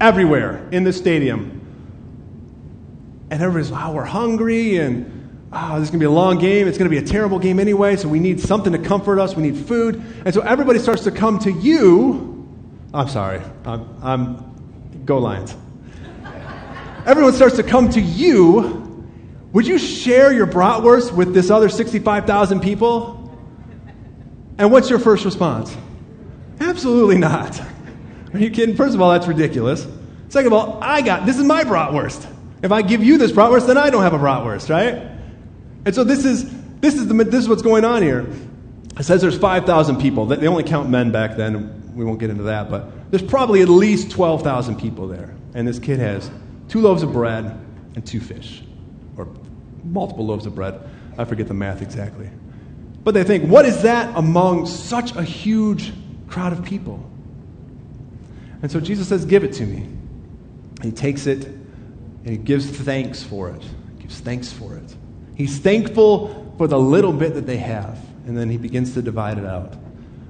everywhere 0.00 0.66
in 0.70 0.84
the 0.84 0.92
stadium. 0.92 1.54
And 3.30 3.42
everybody's, 3.42 3.70
wow, 3.70 3.92
we're 3.92 4.04
hungry, 4.04 4.78
and 4.78 5.17
oh, 5.52 5.78
this 5.78 5.84
is 5.84 5.90
going 5.90 6.00
to 6.00 6.04
be 6.04 6.06
a 6.06 6.10
long 6.10 6.38
game. 6.38 6.68
It's 6.68 6.78
going 6.78 6.90
to 6.90 6.94
be 6.94 7.02
a 7.02 7.06
terrible 7.06 7.38
game 7.38 7.58
anyway, 7.58 7.96
so 7.96 8.08
we 8.08 8.20
need 8.20 8.40
something 8.40 8.72
to 8.72 8.78
comfort 8.78 9.18
us. 9.18 9.34
We 9.34 9.42
need 9.42 9.56
food. 9.56 10.02
And 10.24 10.34
so 10.34 10.40
everybody 10.40 10.78
starts 10.78 11.04
to 11.04 11.10
come 11.10 11.38
to 11.40 11.52
you. 11.52 12.48
I'm 12.92 13.08
sorry. 13.08 13.40
I'm, 13.64 13.88
I'm 14.02 15.02
go 15.04 15.18
Lions. 15.18 15.56
Everyone 17.06 17.32
starts 17.32 17.56
to 17.56 17.62
come 17.62 17.88
to 17.90 18.00
you. 18.00 18.84
Would 19.52 19.66
you 19.66 19.78
share 19.78 20.32
your 20.32 20.46
bratwurst 20.46 21.12
with 21.12 21.32
this 21.32 21.50
other 21.50 21.70
65,000 21.70 22.60
people? 22.60 23.14
And 24.58 24.70
what's 24.70 24.90
your 24.90 24.98
first 24.98 25.24
response? 25.24 25.74
Absolutely 26.60 27.16
not. 27.16 27.60
Are 28.34 28.38
you 28.38 28.50
kidding? 28.50 28.76
First 28.76 28.94
of 28.94 29.00
all, 29.00 29.12
that's 29.12 29.26
ridiculous. 29.26 29.86
Second 30.28 30.48
of 30.48 30.52
all, 30.52 30.78
I 30.82 31.00
got 31.00 31.24
this 31.24 31.38
is 31.38 31.44
my 31.44 31.64
bratwurst. 31.64 32.26
If 32.62 32.72
I 32.72 32.82
give 32.82 33.02
you 33.02 33.16
this 33.16 33.32
bratwurst, 33.32 33.66
then 33.66 33.78
I 33.78 33.88
don't 33.88 34.02
have 34.02 34.12
a 34.12 34.18
bratwurst, 34.18 34.68
right? 34.68 35.17
And 35.84 35.94
so 35.94 36.04
this 36.04 36.24
is 36.24 36.44
this 36.80 36.94
is 36.94 37.06
the 37.08 37.14
this 37.24 37.42
is 37.42 37.48
what's 37.48 37.62
going 37.62 37.84
on 37.84 38.02
here. 38.02 38.26
It 38.98 39.04
says 39.04 39.20
there's 39.20 39.38
5,000 39.38 40.00
people. 40.00 40.26
They 40.26 40.48
only 40.48 40.64
count 40.64 40.90
men 40.90 41.12
back 41.12 41.36
then. 41.36 41.94
We 41.94 42.04
won't 42.04 42.18
get 42.18 42.30
into 42.30 42.44
that, 42.44 42.68
but 42.68 43.10
there's 43.10 43.22
probably 43.22 43.62
at 43.62 43.68
least 43.68 44.10
12,000 44.10 44.76
people 44.76 45.06
there. 45.06 45.34
And 45.54 45.66
this 45.66 45.78
kid 45.78 46.00
has 46.00 46.30
two 46.68 46.80
loaves 46.80 47.02
of 47.02 47.12
bread 47.12 47.44
and 47.94 48.06
two 48.06 48.20
fish, 48.20 48.62
or 49.16 49.28
multiple 49.84 50.26
loaves 50.26 50.46
of 50.46 50.54
bread. 50.54 50.80
I 51.16 51.24
forget 51.24 51.48
the 51.48 51.54
math 51.54 51.80
exactly. 51.80 52.28
But 53.04 53.14
they 53.14 53.24
think, 53.24 53.48
what 53.48 53.64
is 53.64 53.82
that 53.82 54.16
among 54.16 54.66
such 54.66 55.14
a 55.16 55.22
huge 55.22 55.92
crowd 56.28 56.52
of 56.52 56.64
people? 56.64 57.08
And 58.62 58.70
so 58.70 58.80
Jesus 58.80 59.08
says, 59.08 59.24
Give 59.24 59.44
it 59.44 59.52
to 59.54 59.66
me. 59.66 59.82
And 59.82 60.84
he 60.84 60.92
takes 60.92 61.26
it 61.26 61.44
and 61.46 62.26
he 62.26 62.36
gives 62.36 62.66
thanks 62.66 63.22
for 63.22 63.50
it. 63.50 63.62
He 63.96 64.02
gives 64.02 64.20
thanks 64.20 64.52
for 64.52 64.76
it. 64.76 64.87
He's 65.38 65.56
thankful 65.60 66.52
for 66.58 66.66
the 66.66 66.78
little 66.78 67.12
bit 67.12 67.34
that 67.34 67.46
they 67.46 67.58
have. 67.58 67.96
And 68.26 68.36
then 68.36 68.50
he 68.50 68.58
begins 68.58 68.92
to 68.94 69.02
divide 69.02 69.38
it 69.38 69.46
out. 69.46 69.72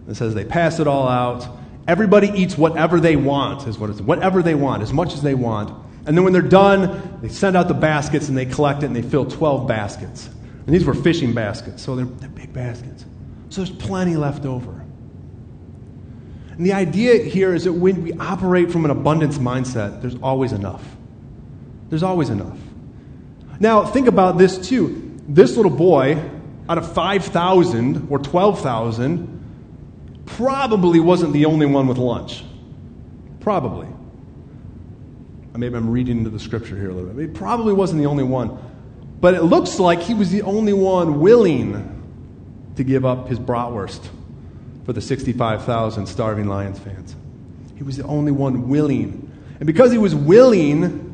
It 0.07 0.15
says 0.15 0.35
they 0.35 0.45
pass 0.45 0.79
it 0.79 0.87
all 0.87 1.09
out. 1.09 1.49
Everybody 1.89 2.29
eats 2.29 2.59
whatever 2.59 3.01
they 3.01 3.17
want, 3.17 3.67
is 3.67 3.79
what 3.79 3.89
it's 3.89 4.03
whatever 4.03 4.43
they 4.43 4.55
want, 4.55 4.83
as 4.83 4.93
much 4.93 5.15
as 5.15 5.23
they 5.23 5.35
want. 5.35 5.71
And 6.05 6.15
then 6.15 6.25
when 6.25 6.35
they're 6.35 6.43
done, 6.43 7.19
they 7.23 7.31
send 7.31 7.57
out 7.57 7.69
the 7.69 7.75
baskets 7.75 8.29
and 8.29 8.37
they 8.37 8.45
collect 8.45 8.83
it 8.83 8.87
and 8.87 8.95
they 8.95 9.03
fill 9.03 9.25
12 9.25 9.67
baskets. 9.67 10.27
And 10.27 10.75
these 10.75 10.85
were 10.85 10.95
fishing 10.95 11.33
baskets, 11.33 11.83
so 11.83 11.97
they're, 11.97 12.05
they're 12.05 12.29
big 12.29 12.53
baskets. 12.53 13.07
So 13.49 13.65
there's 13.65 13.75
plenty 13.75 14.17
left 14.17 14.45
over. 14.45 14.85
And 16.51 16.67
the 16.67 16.75
idea 16.75 17.23
here 17.25 17.55
is 17.55 17.65
that 17.65 17.73
when 17.73 18.03
we 18.03 18.13
operate 18.13 18.71
from 18.71 18.85
an 18.85 18.91
abundance 18.91 19.39
mindset, 19.39 20.03
there's 20.03 20.17
always 20.17 20.53
enough. 20.53 20.85
There's 21.89 22.03
always 22.03 22.29
enough. 22.29 22.59
Now, 23.61 23.85
think 23.85 24.07
about 24.07 24.39
this 24.39 24.69
too. 24.69 25.17
This 25.29 25.57
little 25.57 25.73
boy, 25.73 26.23
out 26.69 26.79
of 26.79 26.93
5,000 26.93 28.09
or 28.11 28.19
12,000, 28.19 30.23
probably 30.27 31.01
wasn't 31.01 31.33
the 31.33 31.47
only 31.47 31.67
one 31.67 31.87
with 31.87 31.99
lunch. 31.99 32.45
Probably. 33.41 33.89
Maybe 35.57 35.75
I'm 35.75 35.91
reading 35.91 36.19
into 36.19 36.31
the 36.31 36.39
scripture 36.39 36.77
here 36.77 36.91
a 36.91 36.95
little 36.95 37.11
bit. 37.11 37.29
He 37.29 37.35
probably 37.35 37.73
wasn't 37.73 38.01
the 38.01 38.07
only 38.07 38.23
one. 38.23 38.57
But 39.21 39.35
it 39.35 39.43
looks 39.43 39.81
like 39.81 40.01
he 40.01 40.15
was 40.15 40.31
the 40.31 40.43
only 40.43 40.73
one 40.73 41.19
willing 41.19 41.97
to 42.77 42.85
give 42.85 43.05
up 43.05 43.27
his 43.27 43.41
bratwurst 43.41 44.07
for 44.87 44.93
the 44.93 45.01
65,000 45.01 46.07
starving 46.07 46.47
Lions 46.47 46.79
fans. 46.79 47.17
He 47.77 47.83
was 47.83 47.97
the 47.97 48.05
only 48.05 48.31
one 48.31 48.69
willing. 48.69 49.29
And 49.59 49.67
because 49.67 49.91
he 49.91 49.99
was 49.99 50.15
willing, 50.15 51.08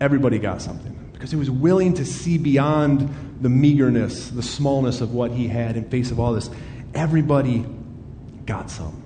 everybody 0.00 0.38
got 0.38 0.62
something. 0.62 0.92
Because 1.12 1.30
he 1.30 1.36
was 1.36 1.50
willing 1.50 1.94
to 1.94 2.04
see 2.04 2.38
beyond 2.38 3.38
the 3.40 3.48
meagerness, 3.48 4.30
the 4.30 4.42
smallness 4.42 5.00
of 5.00 5.14
what 5.14 5.30
he 5.30 5.48
had 5.48 5.76
in 5.76 5.88
face 5.88 6.10
of 6.10 6.20
all 6.20 6.32
this, 6.32 6.50
everybody 6.94 7.64
got 8.46 8.70
some. 8.70 9.02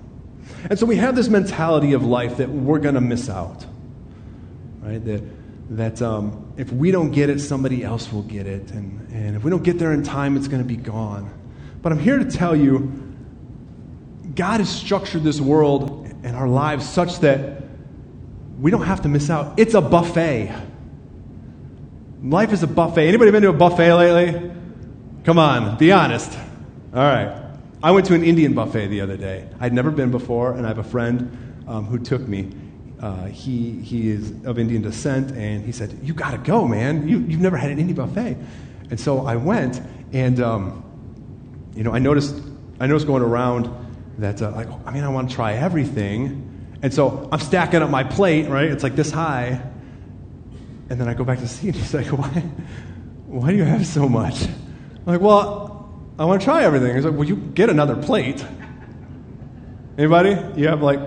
And 0.69 0.77
so 0.77 0.85
we 0.85 0.97
have 0.97 1.15
this 1.15 1.29
mentality 1.29 1.93
of 1.93 2.03
life 2.03 2.37
that 2.37 2.49
we're 2.49 2.79
going 2.79 2.95
to 2.95 3.01
miss 3.01 3.29
out. 3.29 3.65
Right? 4.81 5.03
That, 5.03 5.23
that 5.69 6.01
um, 6.01 6.53
if 6.57 6.71
we 6.71 6.91
don't 6.91 7.11
get 7.11 7.29
it, 7.29 7.39
somebody 7.39 7.83
else 7.83 8.11
will 8.11 8.23
get 8.23 8.47
it. 8.47 8.71
And, 8.71 9.07
and 9.11 9.35
if 9.35 9.43
we 9.43 9.51
don't 9.51 9.63
get 9.63 9.79
there 9.79 9.93
in 9.93 10.03
time, 10.03 10.35
it's 10.35 10.47
going 10.47 10.61
to 10.61 10.67
be 10.67 10.75
gone. 10.75 11.31
But 11.81 11.91
I'm 11.91 11.99
here 11.99 12.17
to 12.17 12.25
tell 12.25 12.55
you 12.55 13.09
God 14.35 14.59
has 14.59 14.69
structured 14.69 15.23
this 15.23 15.39
world 15.39 16.07
and 16.23 16.35
our 16.35 16.47
lives 16.47 16.87
such 16.87 17.19
that 17.19 17.63
we 18.59 18.71
don't 18.71 18.83
have 18.83 19.01
to 19.03 19.09
miss 19.09 19.29
out. 19.29 19.57
It's 19.57 19.73
a 19.73 19.81
buffet. 19.81 20.51
Life 22.21 22.51
is 22.51 22.63
a 22.63 22.67
buffet. 22.67 23.07
Anybody 23.07 23.31
been 23.31 23.43
to 23.43 23.49
a 23.49 23.53
buffet 23.53 23.93
lately? 23.93 24.51
Come 25.23 25.39
on, 25.39 25.77
be 25.77 25.93
honest. 25.93 26.37
All 26.93 27.01
right. 27.01 27.41
I 27.81 27.91
went 27.91 28.07
to 28.07 28.13
an 28.13 28.25
Indian 28.25 28.53
buffet 28.53 28.87
the 28.87 28.99
other 28.99 29.15
day. 29.15 29.47
I'd 29.61 29.71
never 29.71 29.89
been 29.89 30.11
before, 30.11 30.51
and 30.51 30.65
I 30.65 30.67
have 30.67 30.79
a 30.79 30.83
friend 30.83 31.63
um, 31.65 31.85
who 31.85 31.97
took 31.97 32.27
me. 32.27 32.51
Uh, 33.01 33.27
he, 33.27 33.79
he 33.81 34.09
is 34.09 34.33
of 34.43 34.59
Indian 34.59 34.81
descent, 34.81 35.31
and 35.31 35.63
he 35.63 35.71
said, 35.71 35.97
You 36.03 36.13
got 36.13 36.31
to 36.31 36.37
go, 36.39 36.67
man. 36.67 37.07
You, 37.07 37.19
you've 37.19 37.39
never 37.39 37.55
had 37.55 37.71
an 37.71 37.79
Indian 37.79 37.95
buffet. 37.95 38.35
And 38.89 38.99
so 38.99 39.25
I 39.25 39.37
went, 39.37 39.81
and 40.11 40.41
um, 40.41 40.83
you 41.73 41.85
know, 41.85 41.93
I 41.93 41.99
noticed, 41.99 42.35
I 42.81 42.87
noticed 42.87 43.07
going 43.07 43.23
around 43.23 43.69
that, 44.17 44.41
uh, 44.41 44.51
like, 44.51 44.67
I 44.85 44.91
mean, 44.91 45.05
I 45.05 45.09
want 45.09 45.29
to 45.29 45.35
try 45.35 45.53
everything. 45.53 46.75
And 46.81 46.93
so 46.93 47.29
I'm 47.31 47.39
stacking 47.39 47.81
up 47.81 47.89
my 47.89 48.03
plate, 48.03 48.49
right? 48.49 48.69
It's 48.69 48.83
like 48.83 48.97
this 48.97 49.11
high. 49.11 49.61
And 50.89 50.99
then 50.99 51.07
I 51.07 51.13
go 51.13 51.23
back 51.23 51.39
to 51.39 51.47
see, 51.47 51.67
and 51.67 51.75
he's 51.75 51.93
like, 51.93 52.07
why, 52.17 52.29
why 53.27 53.51
do 53.51 53.57
you 53.57 53.63
have 53.63 53.85
so 53.85 54.09
much? 54.09 54.43
I'm 54.43 55.05
like, 55.05 55.21
well, 55.21 55.91
I 56.17 56.25
want 56.25 56.41
to 56.41 56.45
try 56.45 56.63
everything. 56.63 56.95
He's 56.95 57.05
like, 57.05 57.13
well, 57.13 57.27
you 57.27 57.35
get 57.35 57.69
another 57.69 57.95
plate. 57.95 58.43
Anybody? 59.97 60.37
You 60.59 60.67
have 60.67 60.81
like, 60.81 60.99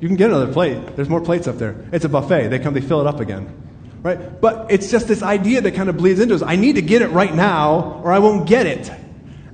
you 0.00 0.08
can 0.08 0.16
get 0.16 0.30
another 0.30 0.52
plate. 0.52 0.96
There's 0.96 1.08
more 1.08 1.20
plates 1.20 1.46
up 1.46 1.56
there. 1.56 1.76
It's 1.92 2.04
a 2.04 2.08
buffet. 2.08 2.48
They 2.48 2.58
come, 2.58 2.74
they 2.74 2.80
fill 2.80 3.00
it 3.00 3.06
up 3.06 3.20
again. 3.20 3.62
Right? 4.02 4.40
But 4.40 4.70
it's 4.70 4.90
just 4.90 5.08
this 5.08 5.22
idea 5.22 5.62
that 5.62 5.74
kind 5.74 5.88
of 5.88 5.96
bleeds 5.96 6.20
into 6.20 6.34
us. 6.34 6.42
I 6.42 6.56
need 6.56 6.74
to 6.74 6.82
get 6.82 7.00
it 7.00 7.08
right 7.08 7.34
now, 7.34 8.02
or 8.04 8.12
I 8.12 8.18
won't 8.18 8.46
get 8.46 8.66
it. 8.66 8.90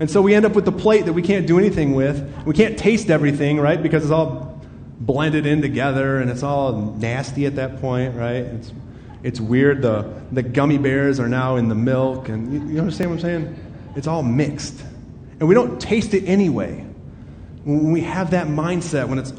And 0.00 0.10
so 0.10 0.22
we 0.22 0.34
end 0.34 0.46
up 0.46 0.54
with 0.54 0.64
the 0.64 0.72
plate 0.72 1.04
that 1.04 1.12
we 1.12 1.22
can't 1.22 1.46
do 1.46 1.58
anything 1.58 1.94
with. 1.94 2.44
We 2.46 2.54
can't 2.54 2.78
taste 2.78 3.10
everything, 3.10 3.60
right? 3.60 3.80
Because 3.80 4.02
it's 4.02 4.10
all 4.10 4.60
blended 4.98 5.46
in 5.46 5.62
together 5.62 6.18
and 6.18 6.30
it's 6.30 6.42
all 6.42 6.72
nasty 6.72 7.46
at 7.46 7.56
that 7.56 7.80
point, 7.80 8.16
right? 8.16 8.36
It's, 8.36 8.72
it's 9.22 9.40
weird. 9.40 9.82
The, 9.82 10.12
the 10.32 10.42
gummy 10.42 10.78
bears 10.78 11.20
are 11.20 11.28
now 11.28 11.56
in 11.56 11.68
the 11.68 11.74
milk. 11.74 12.28
And 12.28 12.52
you, 12.52 12.74
you 12.74 12.78
understand 12.78 13.10
what 13.10 13.16
I'm 13.16 13.22
saying? 13.22 13.92
It's 13.96 14.06
all 14.06 14.22
mixed. 14.22 14.80
And 15.38 15.48
we 15.48 15.54
don't 15.54 15.80
taste 15.80 16.14
it 16.14 16.24
anyway. 16.26 16.84
When 17.64 17.92
we 17.92 18.00
have 18.02 18.30
that 18.32 18.46
mindset, 18.46 19.08
when 19.08 19.18
it's, 19.18 19.32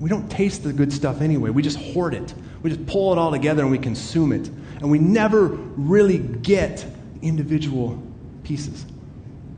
we 0.00 0.08
don't 0.08 0.30
taste 0.30 0.62
the 0.64 0.72
good 0.72 0.92
stuff 0.92 1.20
anyway. 1.20 1.50
We 1.50 1.62
just 1.62 1.78
hoard 1.78 2.14
it. 2.14 2.34
We 2.62 2.70
just 2.70 2.86
pull 2.86 3.12
it 3.12 3.18
all 3.18 3.30
together 3.30 3.62
and 3.62 3.70
we 3.70 3.78
consume 3.78 4.32
it. 4.32 4.48
And 4.80 4.90
we 4.90 4.98
never 4.98 5.46
really 5.46 6.18
get 6.18 6.84
individual 7.22 8.02
pieces 8.44 8.86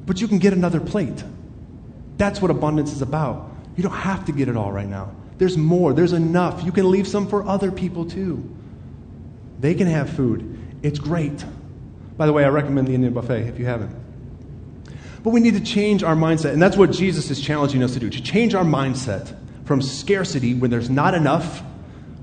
but 0.09 0.23
you 0.23 0.27
can 0.27 0.39
get 0.39 0.55
another 0.55 0.81
plate. 0.81 1.23
That's 2.17 2.41
what 2.41 2.51
abundance 2.51 2.93
is 2.93 3.03
about. 3.03 3.55
You 3.77 3.83
don't 3.83 3.93
have 3.93 4.25
to 4.25 4.33
get 4.33 4.49
it 4.49 4.57
all 4.57 4.73
right 4.73 4.89
now. 4.89 5.15
There's 5.37 5.59
more, 5.59 5.93
there's 5.93 6.15
enough. 6.15 6.65
You 6.65 6.73
can 6.73 6.91
leave 6.91 7.07
some 7.07 7.29
for 7.29 7.47
other 7.47 7.71
people 7.71 8.07
too. 8.07 8.57
They 9.61 9.75
can 9.75 9.87
have 9.87 10.11
food. 10.11 10.59
It's 10.83 10.99
great. 10.99 11.45
By 12.17 12.27
the 12.27 12.33
way, 12.33 12.45
I 12.45 12.49
recommend 12.49 12.89
the 12.89 12.95
Indian 12.95 13.13
buffet 13.13 13.49
if 13.49 13.59
you 13.59 13.67
haven't. 13.67 13.95
But 15.23 15.31
we 15.31 15.41
need 15.41 15.55
to 15.55 15.61
change 15.61 16.03
our 16.03 16.15
mindset. 16.15 16.53
And 16.53 16.63
that's 16.63 16.77
what 16.77 16.93
Jesus 16.93 17.31
is 17.31 17.41
challenging 17.41 17.83
us 17.83 17.95
to 17.95 18.01
do 18.01 18.09
to 18.09 18.23
change 18.23 18.55
our 18.55 18.65
mindset 18.65 19.35
from 19.65 19.83
scarcity 19.83 20.55
when 20.55 20.71
there's 20.71 20.89
not 20.89 21.15
enough, 21.15 21.63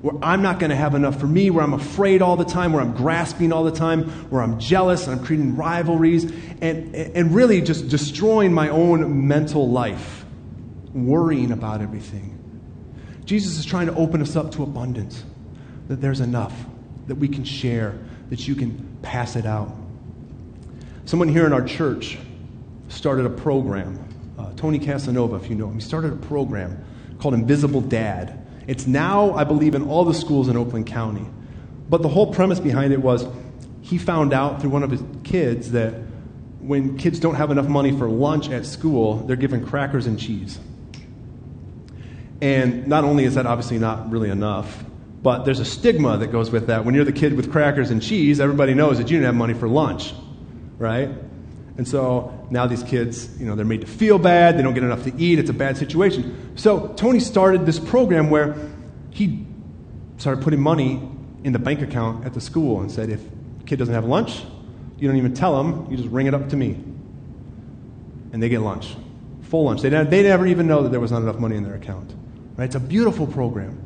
where 0.02 0.16
I'm 0.24 0.42
not 0.42 0.60
going 0.60 0.70
to 0.70 0.76
have 0.76 0.96
enough 0.96 1.20
for 1.20 1.28
me, 1.28 1.50
where 1.50 1.64
I'm 1.64 1.74
afraid 1.74 2.22
all 2.22 2.38
the 2.38 2.46
time, 2.46 2.74
where 2.74 2.82
I'm 2.82 2.96
grasping 2.96 3.52
all 3.54 3.64
the 3.64 3.72
time, 3.72 4.10
where 4.30 4.42
I'm 4.42 4.60
jealous 4.60 5.08
and 5.08 5.20
I'm 5.20 5.26
creating 5.26 5.56
rivalries, 5.56 6.24
and, 6.62 6.96
and 6.96 7.36
really 7.36 7.62
just 7.62 7.90
destroying 7.90 8.54
my 8.54 8.70
own 8.70 9.28
mental 9.28 9.70
life, 9.70 10.26
worrying 10.94 11.52
about 11.52 11.82
everything. 11.82 12.32
Jesus 13.26 13.58
is 13.58 13.66
trying 13.66 13.88
to 13.88 13.96
open 13.96 14.22
us 14.22 14.36
up 14.36 14.52
to 14.54 14.64
abundance, 14.64 15.24
that 15.88 16.02
there's 16.02 16.22
enough, 16.22 16.54
that 17.08 17.16
we 17.16 17.28
can 17.28 17.44
share, 17.44 17.98
that 18.30 18.48
you 18.48 18.56
can 18.56 18.98
pass 19.02 19.36
it 19.36 19.46
out. 19.46 19.74
Someone 21.06 21.28
here 21.28 21.46
in 21.46 21.54
our 21.54 21.64
church 21.64 22.18
started 22.88 23.26
a 23.26 23.30
program. 23.30 24.00
Uh, 24.38 24.52
Tony 24.56 24.80
Casanova, 24.80 25.36
if 25.36 25.50
you 25.50 25.56
know 25.56 25.68
him, 25.68 25.76
he 25.76 25.82
started 25.82 26.14
a 26.14 26.18
program 26.18 26.84
called 27.20 27.34
Invisible 27.34 27.82
Dad. 27.82 28.46
It's 28.68 28.88
now, 28.88 29.34
I 29.34 29.44
believe, 29.44 29.76
in 29.76 29.88
all 29.88 30.06
the 30.06 30.14
schools 30.14 30.48
in 30.48 30.58
Oakland 30.58 30.88
County. 30.88 31.26
But 31.90 32.02
the 32.02 32.10
whole 32.10 32.34
premise 32.34 32.60
behind 32.60 32.94
it 32.94 33.02
was 33.02 33.26
he 33.82 34.00
found 34.00 34.34
out 34.34 34.62
through 34.62 34.72
one 34.72 34.82
of 34.82 34.90
his 34.90 35.04
kids 35.24 35.72
that 35.72 35.94
when 36.60 36.98
kids 36.98 37.20
don't 37.20 37.36
have 37.36 37.52
enough 37.52 37.68
money 37.68 37.96
for 37.96 38.10
lunch 38.10 38.50
at 38.50 38.66
school, 38.66 39.18
they're 39.28 39.36
given 39.36 39.64
crackers 39.64 40.08
and 40.08 40.20
cheese. 40.20 40.60
And 42.42 42.88
not 42.88 43.04
only 43.04 43.26
is 43.26 43.36
that 43.36 43.46
obviously 43.46 43.78
not 43.78 44.10
really 44.10 44.32
enough, 44.32 44.84
but 45.26 45.44
there's 45.44 45.60
a 45.60 45.66
stigma 45.66 46.20
that 46.20 46.28
goes 46.28 46.52
with 46.52 46.68
that. 46.68 46.86
When 46.86 46.94
you're 46.94 47.04
the 47.04 47.12
kid 47.12 47.34
with 47.34 47.52
crackers 47.52 47.90
and 47.90 48.00
cheese, 48.00 48.40
everybody 48.40 48.76
knows 48.76 49.00
that 49.00 49.10
you 49.10 49.18
didn't 49.18 49.26
have 49.26 49.34
money 49.34 49.56
for 49.56 49.68
lunch, 49.68 50.14
right? 50.78 51.10
And 51.78 51.88
so 51.88 52.48
now 52.52 52.68
these 52.68 52.84
kids, 52.84 53.36
you 53.40 53.48
know, 53.48 53.56
they're 53.56 53.66
made 53.66 53.82
to 53.82 53.88
feel 53.88 54.20
bad, 54.20 54.56
they 54.56 54.62
don't 54.62 54.76
get 54.76 54.84
enough 54.84 55.04
to 55.06 55.16
eat, 55.18 55.40
it's 55.40 55.50
a 55.50 55.54
bad 55.54 55.78
situation. 55.78 56.56
So 56.56 56.90
Tony 56.90 57.20
started 57.20 57.66
this 57.66 57.80
program 57.80 58.30
where 58.30 58.56
he 59.10 59.48
started 60.18 60.44
putting 60.44 60.62
money 60.62 61.02
in 61.44 61.54
the 61.54 61.60
bank 61.60 61.82
account 61.82 62.24
at 62.24 62.36
the 62.36 62.42
school 62.42 62.82
and 62.82 62.92
said, 62.92 63.10
if 63.10 63.20
kid 63.66 63.80
doesn't 63.80 63.96
have 63.96 64.06
lunch, 64.06 64.44
you 65.00 65.08
don't 65.08 65.18
even 65.18 65.34
tell 65.34 65.58
them, 65.58 65.90
you 65.90 65.98
just 65.98 66.10
ring 66.10 66.28
it 66.28 66.36
up 66.36 66.50
to 66.50 66.56
me. 66.56 66.74
And 68.32 68.44
they 68.44 68.50
get 68.50 68.62
lunch, 68.62 68.96
full 69.42 69.64
lunch. 69.64 69.82
They, 69.82 69.90
they 69.90 70.22
never 70.22 70.46
even 70.46 70.68
know 70.68 70.84
that 70.84 70.90
there 70.90 71.00
was 71.00 71.12
not 71.12 71.24
enough 71.24 71.40
money 71.40 71.56
in 71.56 71.64
their 71.64 71.74
account. 71.74 72.14
Right? 72.58 72.66
It's 72.66 72.76
a 72.76 72.80
beautiful 72.80 73.26
program. 73.26 73.85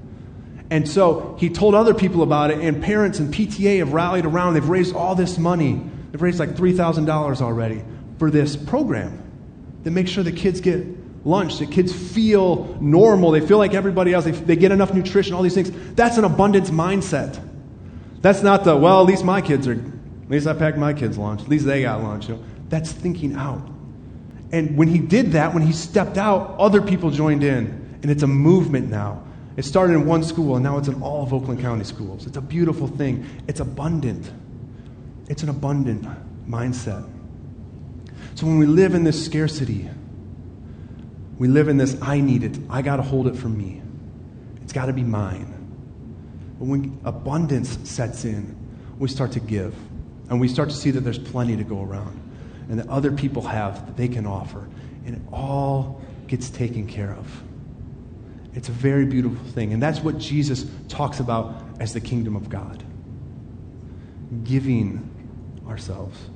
And 0.71 0.87
so 0.87 1.35
he 1.39 1.49
told 1.49 1.73
other 1.73 1.93
people 1.93 2.21
about 2.21 2.51
it, 2.51 2.59
and 2.59 2.81
parents 2.81 3.19
and 3.19 3.33
PTA 3.33 3.79
have 3.79 3.93
rallied 3.93 4.25
around. 4.25 4.53
They've 4.53 4.69
raised 4.69 4.95
all 4.95 5.15
this 5.15 5.37
money. 5.37 5.81
They've 6.11 6.21
raised 6.21 6.39
like 6.39 6.51
$3,000 6.51 7.41
already 7.41 7.83
for 8.17 8.29
this 8.29 8.55
program 8.55 9.23
that 9.83 9.91
makes 9.91 10.11
sure 10.11 10.23
the 10.23 10.31
kids 10.31 10.61
get 10.61 10.85
lunch, 11.25 11.57
that 11.59 11.71
kids 11.71 11.93
feel 11.93 12.77
normal, 12.79 13.31
they 13.31 13.41
feel 13.41 13.57
like 13.57 13.73
everybody 13.73 14.13
else, 14.13 14.25
they, 14.25 14.31
they 14.31 14.55
get 14.55 14.71
enough 14.71 14.93
nutrition, 14.93 15.33
all 15.33 15.41
these 15.41 15.53
things. 15.53 15.71
That's 15.95 16.17
an 16.17 16.23
abundance 16.23 16.69
mindset. 16.69 17.43
That's 18.21 18.41
not 18.41 18.63
the, 18.63 18.75
well, 18.75 19.01
at 19.01 19.07
least 19.07 19.23
my 19.23 19.41
kids 19.41 19.67
are, 19.67 19.73
at 19.73 20.29
least 20.29 20.47
I 20.47 20.53
packed 20.53 20.77
my 20.77 20.93
kids' 20.93 21.17
lunch, 21.17 21.41
at 21.41 21.47
least 21.47 21.65
they 21.65 21.81
got 21.81 22.03
lunch. 22.03 22.29
You 22.29 22.35
know, 22.35 22.43
that's 22.69 22.91
thinking 22.91 23.33
out. 23.35 23.67
And 24.51 24.77
when 24.77 24.87
he 24.87 24.99
did 24.99 25.33
that, 25.33 25.53
when 25.53 25.63
he 25.63 25.71
stepped 25.71 26.17
out, 26.17 26.55
other 26.59 26.81
people 26.81 27.11
joined 27.11 27.43
in. 27.43 27.99
And 28.01 28.09
it's 28.09 28.23
a 28.23 28.27
movement 28.27 28.89
now. 28.89 29.23
It 29.59 29.65
started 29.65 29.95
in 29.95 30.05
one 30.05 30.23
school, 30.23 30.55
and 30.55 30.63
now 30.63 30.77
it's 30.77 30.87
in 30.87 31.01
all 31.01 31.21
of 31.21 31.33
Oakland 31.33 31.59
County 31.59 31.83
schools. 31.83 32.25
It's 32.25 32.37
a 32.37 32.41
beautiful 32.41 32.87
thing. 32.87 33.25
It's 33.45 33.59
abundant. 33.59 34.31
It's 35.27 35.43
an 35.43 35.49
abundant 35.49 36.07
mindset. 36.47 37.05
So 38.35 38.45
when 38.45 38.57
we 38.57 38.65
live 38.65 38.95
in 38.95 39.03
this 39.03 39.21
scarcity, 39.21 39.89
we 41.37 41.49
live 41.49 41.67
in 41.67 41.75
this 41.75 42.01
I 42.01 42.21
need 42.21 42.45
it, 42.45 42.57
I 42.69 42.81
got 42.81 42.95
to 42.95 43.01
hold 43.01 43.27
it 43.27 43.35
for 43.35 43.49
me. 43.49 43.81
It's 44.63 44.71
got 44.71 44.85
to 44.85 44.93
be 44.93 45.03
mine. 45.03 45.53
But 46.57 46.65
when 46.69 46.97
abundance 47.03 47.77
sets 47.83 48.23
in, 48.23 48.55
we 48.97 49.09
start 49.09 49.33
to 49.33 49.41
give. 49.41 49.75
And 50.29 50.39
we 50.39 50.47
start 50.47 50.69
to 50.69 50.75
see 50.75 50.91
that 50.91 51.01
there's 51.01 51.19
plenty 51.19 51.57
to 51.57 51.65
go 51.65 51.83
around 51.83 52.17
and 52.69 52.79
that 52.79 52.87
other 52.87 53.11
people 53.11 53.41
have 53.41 53.85
that 53.87 53.97
they 53.97 54.07
can 54.07 54.25
offer. 54.25 54.69
And 55.05 55.17
it 55.17 55.21
all 55.33 56.01
gets 56.27 56.49
taken 56.49 56.87
care 56.87 57.11
of. 57.11 57.43
It's 58.53 58.69
a 58.69 58.73
very 58.73 59.05
beautiful 59.05 59.43
thing. 59.51 59.73
And 59.73 59.81
that's 59.81 59.99
what 59.99 60.17
Jesus 60.17 60.65
talks 60.87 61.19
about 61.19 61.63
as 61.79 61.93
the 61.93 62.01
kingdom 62.01 62.35
of 62.35 62.49
God 62.49 62.83
giving 64.43 65.09
ourselves. 65.67 66.28